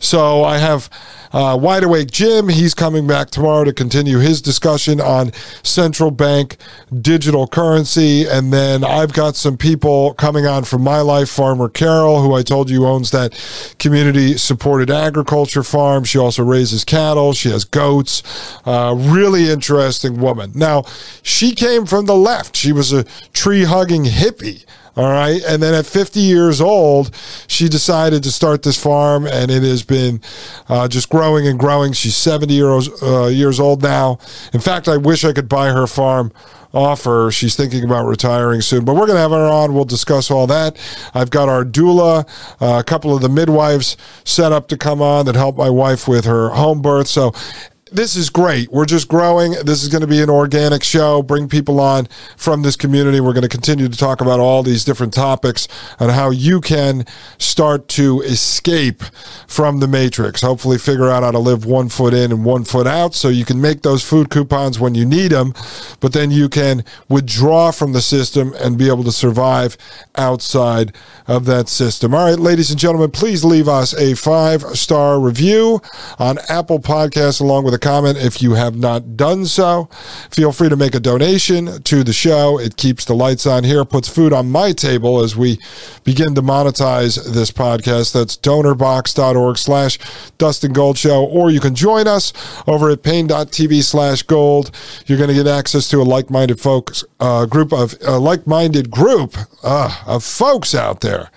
So 0.00 0.44
I 0.44 0.58
have 0.58 0.88
uh, 1.32 1.58
Wide 1.60 1.84
Awake 1.84 2.10
Jim, 2.10 2.48
he's 2.48 2.72
coming 2.72 3.06
back 3.06 3.28
tomorrow 3.28 3.64
to 3.64 3.72
continue 3.72 4.18
his 4.18 4.40
discussion 4.40 4.98
on 4.98 5.32
central 5.62 6.10
bank 6.10 6.56
digital 7.02 7.46
currency. 7.46 8.26
And 8.26 8.50
then 8.50 8.82
I've 8.82 9.12
got 9.12 9.36
some 9.36 9.58
people 9.58 10.14
coming 10.14 10.46
on 10.46 10.64
from 10.64 10.82
my 10.82 11.00
life, 11.00 11.28
Farmer 11.28 11.68
Carol, 11.68 12.22
who 12.22 12.34
I 12.34 12.42
told 12.42 12.70
you 12.70 12.86
owns 12.86 13.10
that 13.10 13.34
community 13.78 13.97
supported 14.36 14.90
agriculture 14.90 15.62
farm. 15.62 16.04
She 16.04 16.18
also 16.18 16.44
raises 16.44 16.84
cattle. 16.84 17.32
She 17.32 17.50
has 17.50 17.64
goats. 17.64 18.22
Uh, 18.66 18.94
really 18.96 19.50
interesting 19.50 20.20
woman. 20.20 20.52
Now, 20.54 20.84
she 21.22 21.54
came 21.54 21.86
from 21.86 22.06
the 22.06 22.16
left. 22.16 22.56
She 22.56 22.72
was 22.72 22.92
a 22.92 23.04
tree 23.32 23.64
hugging 23.64 24.04
hippie. 24.04 24.64
All 24.98 25.08
right. 25.08 25.40
And 25.46 25.62
then 25.62 25.74
at 25.74 25.86
50 25.86 26.18
years 26.18 26.60
old, 26.60 27.14
she 27.46 27.68
decided 27.68 28.24
to 28.24 28.32
start 28.32 28.64
this 28.64 28.82
farm, 28.82 29.28
and 29.28 29.48
it 29.48 29.62
has 29.62 29.84
been 29.84 30.20
uh, 30.68 30.88
just 30.88 31.08
growing 31.08 31.46
and 31.46 31.56
growing. 31.56 31.92
She's 31.92 32.16
70 32.16 32.52
years, 32.52 33.02
uh, 33.02 33.26
years 33.26 33.60
old 33.60 33.80
now. 33.80 34.18
In 34.52 34.58
fact, 34.58 34.88
I 34.88 34.96
wish 34.96 35.24
I 35.24 35.32
could 35.32 35.48
buy 35.48 35.68
her 35.68 35.86
farm 35.86 36.32
offer. 36.72 37.30
She's 37.30 37.56
thinking 37.56 37.84
about 37.84 38.06
retiring 38.06 38.60
soon, 38.60 38.84
but 38.84 38.94
we're 38.94 39.06
going 39.06 39.16
to 39.16 39.22
have 39.22 39.30
her 39.30 39.46
on. 39.46 39.74
We'll 39.74 39.84
discuss 39.84 40.30
all 40.30 40.46
that. 40.48 40.76
I've 41.14 41.30
got 41.30 41.48
our 41.48 41.64
doula, 41.64 42.28
uh, 42.60 42.78
a 42.78 42.84
couple 42.84 43.14
of 43.14 43.22
the 43.22 43.28
midwives 43.28 43.96
set 44.24 44.52
up 44.52 44.68
to 44.68 44.76
come 44.76 45.00
on 45.00 45.26
that 45.26 45.34
help 45.34 45.56
my 45.56 45.70
wife 45.70 46.06
with 46.08 46.24
her 46.24 46.50
home 46.50 46.82
birth. 46.82 47.08
So 47.08 47.32
this 47.90 48.16
is 48.16 48.30
great. 48.30 48.70
We're 48.70 48.86
just 48.86 49.08
growing. 49.08 49.52
This 49.64 49.82
is 49.82 49.88
going 49.88 50.00
to 50.00 50.06
be 50.06 50.22
an 50.22 50.30
organic 50.30 50.82
show. 50.82 51.22
Bring 51.22 51.48
people 51.48 51.80
on 51.80 52.06
from 52.36 52.62
this 52.62 52.76
community. 52.76 53.20
We're 53.20 53.32
going 53.32 53.42
to 53.42 53.48
continue 53.48 53.88
to 53.88 53.96
talk 53.96 54.20
about 54.20 54.40
all 54.40 54.62
these 54.62 54.84
different 54.84 55.12
topics 55.12 55.68
and 55.98 56.10
how 56.10 56.30
you 56.30 56.60
can 56.60 57.04
start 57.38 57.88
to 57.88 58.20
escape 58.22 59.02
from 59.46 59.80
the 59.80 59.88
matrix. 59.88 60.42
Hopefully, 60.42 60.78
figure 60.78 61.08
out 61.08 61.22
how 61.22 61.30
to 61.30 61.38
live 61.38 61.64
one 61.64 61.88
foot 61.88 62.14
in 62.14 62.32
and 62.32 62.44
one 62.44 62.64
foot 62.64 62.86
out 62.86 63.14
so 63.14 63.28
you 63.28 63.44
can 63.44 63.60
make 63.60 63.82
those 63.82 64.04
food 64.04 64.30
coupons 64.30 64.78
when 64.78 64.94
you 64.94 65.04
need 65.04 65.32
them, 65.32 65.54
but 66.00 66.12
then 66.12 66.30
you 66.30 66.48
can 66.48 66.84
withdraw 67.08 67.70
from 67.70 67.92
the 67.92 68.02
system 68.02 68.54
and 68.60 68.78
be 68.78 68.88
able 68.88 69.04
to 69.04 69.12
survive 69.12 69.76
outside 70.16 70.94
of 71.26 71.44
that 71.44 71.68
system. 71.68 72.14
All 72.14 72.28
right, 72.28 72.38
ladies 72.38 72.70
and 72.70 72.78
gentlemen, 72.78 73.10
please 73.10 73.44
leave 73.44 73.68
us 73.68 73.94
a 73.94 74.14
five 74.14 74.62
star 74.76 75.20
review 75.20 75.80
on 76.18 76.38
Apple 76.48 76.78
Podcasts 76.78 77.40
along 77.40 77.64
with 77.64 77.74
a 77.74 77.77
comment 77.78 78.18
if 78.18 78.42
you 78.42 78.54
have 78.54 78.76
not 78.76 79.16
done 79.16 79.46
so. 79.46 79.88
Feel 80.30 80.52
free 80.52 80.68
to 80.68 80.76
make 80.76 80.94
a 80.94 81.00
donation 81.00 81.82
to 81.82 82.04
the 82.04 82.12
show. 82.12 82.58
It 82.58 82.76
keeps 82.76 83.04
the 83.04 83.14
lights 83.14 83.46
on 83.46 83.64
here, 83.64 83.84
puts 83.84 84.08
food 84.08 84.32
on 84.32 84.50
my 84.50 84.72
table 84.72 85.22
as 85.22 85.36
we 85.36 85.58
begin 86.04 86.34
to 86.34 86.42
monetize 86.42 87.32
this 87.32 87.50
podcast. 87.50 88.12
That's 88.12 88.36
donorbox.org 88.36 89.58
slash 89.58 89.98
Dustin 90.38 90.72
Gold 90.72 90.98
Show. 90.98 91.24
Or 91.24 91.50
you 91.50 91.60
can 91.60 91.74
join 91.74 92.06
us 92.06 92.32
over 92.66 92.90
at 92.90 93.02
paine.tv 93.02 93.82
slash 93.82 94.22
gold. 94.22 94.70
You're 95.06 95.18
going 95.18 95.28
to 95.28 95.34
get 95.34 95.46
access 95.46 95.88
to 95.90 96.00
a 96.00 96.04
like-minded 96.04 96.60
folks 96.60 97.04
uh, 97.20 97.46
group 97.46 97.72
of 97.72 97.94
a 98.04 98.18
like-minded 98.18 98.90
group 98.90 99.36
uh, 99.62 100.02
of 100.06 100.24
folks 100.24 100.74
out 100.74 101.00
there, 101.00 101.30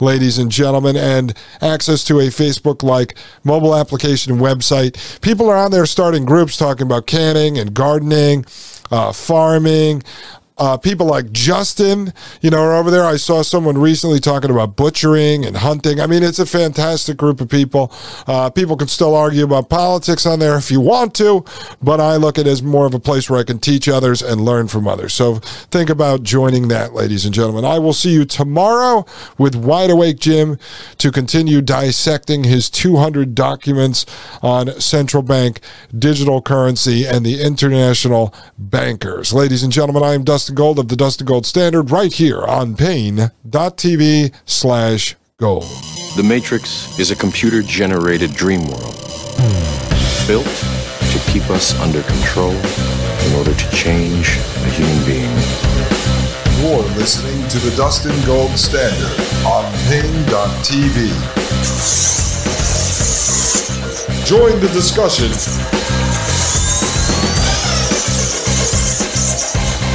ladies 0.00 0.38
and 0.38 0.50
gentlemen, 0.50 0.96
and 0.96 1.34
access 1.60 2.04
to 2.04 2.18
a 2.20 2.24
Facebook 2.24 2.82
like 2.82 3.14
mobile 3.44 3.74
application 3.74 4.32
and 4.32 4.40
website. 4.40 5.20
People 5.20 5.48
are 5.48 5.56
on 5.56 5.70
there 5.70 5.86
starting 5.88 6.24
groups 6.24 6.56
talking 6.56 6.86
about 6.86 7.06
canning 7.06 7.58
and 7.58 7.74
gardening, 7.74 8.44
uh, 8.90 9.12
farming, 9.12 10.02
uh, 10.58 10.76
people 10.76 11.06
like 11.06 11.30
Justin, 11.30 12.12
you 12.40 12.50
know, 12.50 12.58
are 12.58 12.74
over 12.74 12.90
there. 12.90 13.04
I 13.04 13.16
saw 13.16 13.42
someone 13.42 13.78
recently 13.78 14.18
talking 14.18 14.50
about 14.50 14.76
butchering 14.76 15.44
and 15.44 15.56
hunting. 15.56 16.00
I 16.00 16.06
mean, 16.06 16.22
it's 16.22 16.40
a 16.40 16.46
fantastic 16.46 17.16
group 17.16 17.40
of 17.40 17.48
people. 17.48 17.92
Uh, 18.26 18.50
people 18.50 18.76
can 18.76 18.88
still 18.88 19.14
argue 19.14 19.44
about 19.44 19.68
politics 19.68 20.26
on 20.26 20.40
there 20.40 20.56
if 20.56 20.70
you 20.70 20.80
want 20.80 21.14
to, 21.16 21.44
but 21.80 22.00
I 22.00 22.16
look 22.16 22.38
at 22.38 22.46
it 22.46 22.50
as 22.50 22.62
more 22.62 22.86
of 22.86 22.94
a 22.94 22.98
place 22.98 23.30
where 23.30 23.38
I 23.38 23.44
can 23.44 23.58
teach 23.58 23.88
others 23.88 24.20
and 24.20 24.40
learn 24.40 24.68
from 24.68 24.88
others. 24.88 25.14
So 25.14 25.36
think 25.36 25.90
about 25.90 26.22
joining 26.24 26.68
that, 26.68 26.92
ladies 26.92 27.24
and 27.24 27.32
gentlemen. 27.32 27.64
I 27.64 27.78
will 27.78 27.92
see 27.92 28.10
you 28.10 28.24
tomorrow 28.24 29.06
with 29.36 29.54
Wide 29.54 29.90
Awake 29.90 30.18
Jim 30.18 30.58
to 30.98 31.12
continue 31.12 31.60
dissecting 31.60 32.44
his 32.44 32.68
200 32.68 33.34
documents 33.34 34.06
on 34.42 34.80
central 34.80 35.22
bank 35.22 35.60
digital 35.96 36.42
currency 36.42 37.06
and 37.06 37.24
the 37.24 37.40
international 37.40 38.34
bankers. 38.58 39.32
Ladies 39.32 39.62
and 39.62 39.72
gentlemen, 39.72 40.02
I 40.02 40.14
am 40.14 40.24
Dustin. 40.24 40.47
Dustin 40.48 40.64
Gold 40.64 40.78
of 40.78 40.88
the 40.88 40.96
Dustin 40.96 41.26
Gold 41.26 41.44
Standard 41.44 41.90
right 41.90 42.10
here 42.10 42.40
on 42.40 42.74
Paine.tv 42.74 44.32
slash 44.46 45.14
gold. 45.36 45.64
The 46.16 46.22
Matrix 46.22 46.98
is 46.98 47.10
a 47.10 47.16
computer 47.16 47.60
generated 47.60 48.32
dream 48.32 48.64
world 48.66 48.96
built 50.26 50.48
to 50.48 51.20
keep 51.26 51.50
us 51.50 51.78
under 51.80 52.00
control 52.00 52.54
in 52.54 53.34
order 53.36 53.52
to 53.52 53.70
change 53.76 54.38
a 54.38 54.70
human 54.70 55.04
being. 55.04 55.36
You're 56.64 56.80
listening 56.96 57.46
to 57.50 57.58
the 57.58 57.76
Dustin 57.76 58.18
Gold 58.24 58.52
Standard 58.52 59.20
on 59.44 59.70
Paine.tv. 59.84 61.12
Join 64.24 64.58
the 64.60 64.68
discussion 64.72 65.28